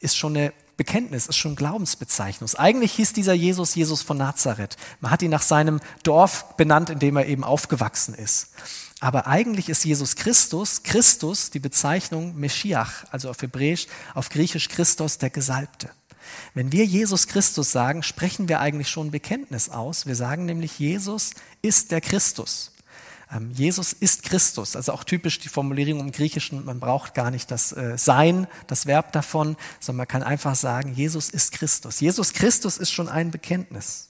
ist 0.00 0.16
schon 0.16 0.36
eine 0.36 0.52
Bekenntnis, 0.80 1.26
ist 1.26 1.36
schon 1.36 1.56
Glaubensbezeichnung. 1.56 2.48
Eigentlich 2.56 2.92
hieß 2.92 3.12
dieser 3.12 3.34
Jesus 3.34 3.74
Jesus 3.74 4.00
von 4.00 4.16
Nazareth. 4.16 4.78
Man 5.00 5.10
hat 5.10 5.20
ihn 5.20 5.30
nach 5.30 5.42
seinem 5.42 5.78
Dorf 6.04 6.56
benannt, 6.56 6.88
in 6.88 6.98
dem 6.98 7.18
er 7.18 7.26
eben 7.26 7.44
aufgewachsen 7.44 8.14
ist. 8.14 8.48
Aber 8.98 9.26
eigentlich 9.26 9.68
ist 9.68 9.84
Jesus 9.84 10.16
Christus, 10.16 10.82
Christus, 10.82 11.50
die 11.50 11.58
Bezeichnung 11.58 12.34
Meschiach, 12.34 13.04
also 13.10 13.28
auf 13.28 13.42
Hebräisch, 13.42 13.88
auf 14.14 14.30
Griechisch 14.30 14.70
Christus, 14.70 15.18
der 15.18 15.28
Gesalbte. 15.28 15.90
Wenn 16.54 16.72
wir 16.72 16.86
Jesus 16.86 17.26
Christus 17.26 17.72
sagen, 17.72 18.02
sprechen 18.02 18.48
wir 18.48 18.60
eigentlich 18.60 18.88
schon 18.88 19.10
Bekenntnis 19.10 19.68
aus. 19.68 20.06
Wir 20.06 20.16
sagen 20.16 20.46
nämlich, 20.46 20.78
Jesus 20.78 21.32
ist 21.60 21.90
der 21.90 22.00
Christus. 22.00 22.72
Ähm, 23.32 23.50
Jesus 23.52 23.92
ist 23.92 24.22
Christus, 24.22 24.76
also 24.76 24.92
auch 24.92 25.04
typisch 25.04 25.38
die 25.38 25.48
Formulierung 25.48 26.00
im 26.00 26.12
Griechischen, 26.12 26.64
man 26.64 26.80
braucht 26.80 27.14
gar 27.14 27.30
nicht 27.30 27.50
das 27.50 27.72
äh, 27.72 27.96
Sein, 27.96 28.46
das 28.66 28.86
Verb 28.86 29.12
davon, 29.12 29.56
sondern 29.78 29.98
man 29.98 30.08
kann 30.08 30.22
einfach 30.22 30.54
sagen, 30.56 30.94
Jesus 30.94 31.30
ist 31.30 31.52
Christus. 31.52 32.00
Jesus 32.00 32.32
Christus 32.32 32.76
ist 32.78 32.90
schon 32.90 33.08
ein 33.08 33.30
Bekenntnis. 33.30 34.08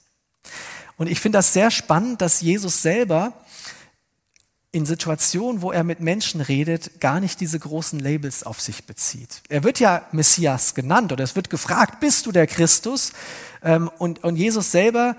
Und 0.96 1.06
ich 1.06 1.20
finde 1.20 1.38
das 1.38 1.52
sehr 1.52 1.70
spannend, 1.70 2.20
dass 2.20 2.40
Jesus 2.40 2.82
selber 2.82 3.32
in 4.72 4.86
Situationen, 4.86 5.62
wo 5.62 5.72
er 5.72 5.82
mit 5.82 6.00
Menschen 6.00 6.40
redet, 6.40 7.00
gar 7.00 7.18
nicht 7.18 7.40
diese 7.40 7.58
großen 7.58 7.98
Labels 7.98 8.44
auf 8.44 8.60
sich 8.60 8.84
bezieht. 8.84 9.42
Er 9.48 9.64
wird 9.64 9.80
ja 9.80 10.06
Messias 10.12 10.74
genannt 10.74 11.12
oder 11.12 11.24
es 11.24 11.34
wird 11.34 11.50
gefragt, 11.50 11.98
bist 12.00 12.26
du 12.26 12.32
der 12.32 12.46
Christus? 12.46 13.12
Ähm, 13.62 13.90
und, 13.98 14.22
und 14.22 14.36
Jesus 14.36 14.70
selber, 14.70 15.16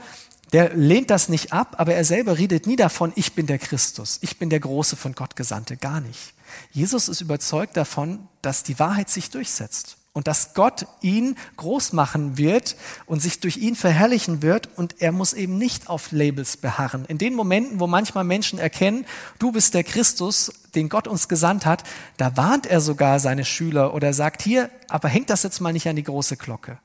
der 0.51 0.73
lehnt 0.75 1.09
das 1.09 1.29
nicht 1.29 1.53
ab, 1.53 1.75
aber 1.77 1.93
er 1.93 2.03
selber 2.03 2.37
redet 2.37 2.67
nie 2.67 2.75
davon, 2.75 3.13
ich 3.15 3.33
bin 3.33 3.47
der 3.47 3.59
Christus, 3.59 4.19
ich 4.21 4.37
bin 4.37 4.49
der 4.49 4.59
große 4.59 4.95
von 4.95 5.13
Gott 5.13 5.35
Gesandte, 5.35 5.77
gar 5.77 6.01
nicht. 6.01 6.33
Jesus 6.71 7.07
ist 7.07 7.21
überzeugt 7.21 7.77
davon, 7.77 8.27
dass 8.41 8.63
die 8.63 8.77
Wahrheit 8.77 9.09
sich 9.09 9.29
durchsetzt 9.29 9.97
und 10.13 10.27
dass 10.27 10.53
Gott 10.53 10.85
ihn 11.01 11.37
groß 11.55 11.93
machen 11.93 12.37
wird 12.37 12.75
und 13.05 13.21
sich 13.21 13.39
durch 13.39 13.57
ihn 13.57 13.75
verherrlichen 13.75 14.41
wird 14.41 14.69
und 14.75 15.01
er 15.01 15.13
muss 15.13 15.31
eben 15.31 15.57
nicht 15.57 15.89
auf 15.89 16.11
Labels 16.11 16.57
beharren. 16.57 17.05
In 17.05 17.17
den 17.17 17.33
Momenten, 17.33 17.79
wo 17.79 17.87
manchmal 17.87 18.25
Menschen 18.25 18.59
erkennen, 18.59 19.05
du 19.39 19.53
bist 19.53 19.73
der 19.73 19.85
Christus, 19.85 20.51
den 20.75 20.89
Gott 20.89 21.07
uns 21.07 21.29
gesandt 21.29 21.65
hat, 21.65 21.83
da 22.17 22.35
warnt 22.35 22.65
er 22.65 22.81
sogar 22.81 23.19
seine 23.19 23.45
Schüler 23.45 23.93
oder 23.93 24.13
sagt 24.13 24.41
hier, 24.41 24.69
aber 24.89 25.07
hängt 25.07 25.29
das 25.29 25.43
jetzt 25.43 25.61
mal 25.61 25.71
nicht 25.71 25.87
an 25.87 25.95
die 25.95 26.03
große 26.03 26.35
Glocke. 26.35 26.77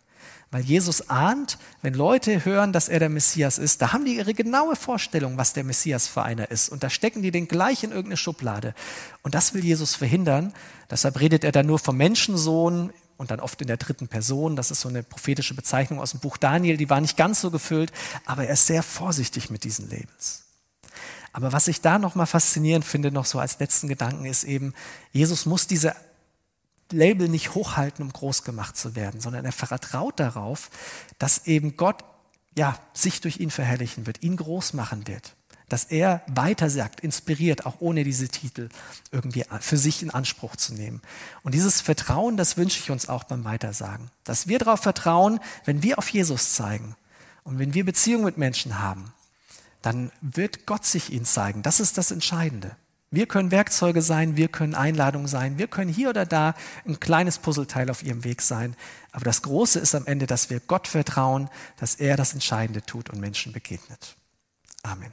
Weil 0.50 0.62
Jesus 0.62 1.10
ahnt, 1.10 1.58
wenn 1.82 1.94
Leute 1.94 2.44
hören, 2.44 2.72
dass 2.72 2.88
er 2.88 3.00
der 3.00 3.08
Messias 3.08 3.58
ist, 3.58 3.82
da 3.82 3.92
haben 3.92 4.04
die 4.04 4.16
ihre 4.16 4.32
genaue 4.32 4.76
Vorstellung, 4.76 5.36
was 5.36 5.52
der 5.52 5.64
Messias 5.64 6.06
für 6.06 6.22
einer 6.22 6.50
ist. 6.50 6.68
Und 6.68 6.82
da 6.82 6.90
stecken 6.90 7.22
die 7.22 7.32
den 7.32 7.48
gleich 7.48 7.82
in 7.82 7.90
irgendeine 7.90 8.16
Schublade. 8.16 8.74
Und 9.22 9.34
das 9.34 9.54
will 9.54 9.64
Jesus 9.64 9.94
verhindern. 9.96 10.54
Deshalb 10.88 11.18
redet 11.18 11.42
er 11.42 11.52
dann 11.52 11.66
nur 11.66 11.80
vom 11.80 11.96
Menschensohn 11.96 12.92
und 13.16 13.30
dann 13.30 13.40
oft 13.40 13.60
in 13.60 13.66
der 13.66 13.76
dritten 13.76 14.08
Person. 14.08 14.56
Das 14.56 14.70
ist 14.70 14.80
so 14.80 14.88
eine 14.88 15.02
prophetische 15.02 15.54
Bezeichnung 15.54 16.00
aus 16.00 16.12
dem 16.12 16.20
Buch 16.20 16.36
Daniel, 16.36 16.76
die 16.76 16.90
war 16.90 17.00
nicht 17.00 17.16
ganz 17.16 17.40
so 17.40 17.50
gefüllt, 17.50 17.92
aber 18.24 18.44
er 18.46 18.54
ist 18.54 18.66
sehr 18.66 18.82
vorsichtig 18.82 19.50
mit 19.50 19.64
diesen 19.64 19.90
Labels. 19.90 20.44
Aber 21.32 21.52
was 21.52 21.68
ich 21.68 21.82
da 21.82 21.98
nochmal 21.98 22.26
faszinierend 22.26 22.84
finde, 22.84 23.10
noch 23.10 23.26
so 23.26 23.38
als 23.38 23.58
letzten 23.58 23.88
Gedanken, 23.88 24.24
ist 24.24 24.44
eben, 24.44 24.72
Jesus 25.12 25.44
muss 25.44 25.66
diese 25.66 25.94
Label 26.92 27.28
nicht 27.28 27.54
hochhalten, 27.54 28.04
um 28.04 28.12
groß 28.12 28.44
gemacht 28.44 28.76
zu 28.76 28.94
werden, 28.94 29.20
sondern 29.20 29.44
er 29.44 29.52
vertraut 29.52 30.20
darauf, 30.20 30.70
dass 31.18 31.46
eben 31.46 31.76
Gott 31.76 32.04
ja, 32.56 32.78
sich 32.92 33.20
durch 33.20 33.38
ihn 33.40 33.50
verherrlichen 33.50 34.06
wird, 34.06 34.22
ihn 34.22 34.36
groß 34.36 34.72
machen 34.72 35.06
wird 35.06 35.36
dass 35.68 35.84
er 35.84 36.22
weitersagt, 36.28 37.00
inspiriert, 37.00 37.66
auch 37.66 37.76
ohne 37.80 38.04
diese 38.04 38.28
Titel 38.28 38.68
irgendwie 39.10 39.44
für 39.60 39.76
sich 39.76 40.02
in 40.02 40.10
Anspruch 40.10 40.56
zu 40.56 40.74
nehmen. 40.74 41.02
Und 41.42 41.54
dieses 41.54 41.80
Vertrauen, 41.80 42.36
das 42.36 42.56
wünsche 42.56 42.78
ich 42.78 42.90
uns 42.90 43.08
auch 43.08 43.24
beim 43.24 43.44
Weitersagen. 43.44 44.10
Dass 44.24 44.46
wir 44.46 44.58
darauf 44.58 44.80
vertrauen, 44.80 45.40
wenn 45.64 45.82
wir 45.82 45.98
auf 45.98 46.08
Jesus 46.08 46.54
zeigen 46.54 46.94
und 47.42 47.58
wenn 47.58 47.74
wir 47.74 47.84
Beziehung 47.84 48.22
mit 48.22 48.38
Menschen 48.38 48.78
haben, 48.78 49.12
dann 49.82 50.12
wird 50.20 50.66
Gott 50.66 50.84
sich 50.84 51.12
ihnen 51.12 51.24
zeigen. 51.24 51.62
Das 51.62 51.80
ist 51.80 51.98
das 51.98 52.10
Entscheidende. 52.10 52.76
Wir 53.10 53.26
können 53.26 53.50
Werkzeuge 53.50 54.02
sein, 54.02 54.36
wir 54.36 54.48
können 54.48 54.74
Einladungen 54.74 55.28
sein, 55.28 55.58
wir 55.58 55.68
können 55.68 55.92
hier 55.92 56.10
oder 56.10 56.26
da 56.26 56.54
ein 56.84 56.98
kleines 56.98 57.38
Puzzleteil 57.38 57.88
auf 57.88 58.02
ihrem 58.02 58.24
Weg 58.24 58.42
sein. 58.42 58.74
Aber 59.12 59.24
das 59.24 59.42
Große 59.42 59.78
ist 59.78 59.94
am 59.94 60.06
Ende, 60.06 60.26
dass 60.26 60.50
wir 60.50 60.60
Gott 60.60 60.88
vertrauen, 60.88 61.48
dass 61.78 61.94
er 61.94 62.16
das 62.16 62.34
Entscheidende 62.34 62.82
tut 62.82 63.10
und 63.10 63.20
Menschen 63.20 63.52
begegnet. 63.52 64.16
Amen. 64.82 65.12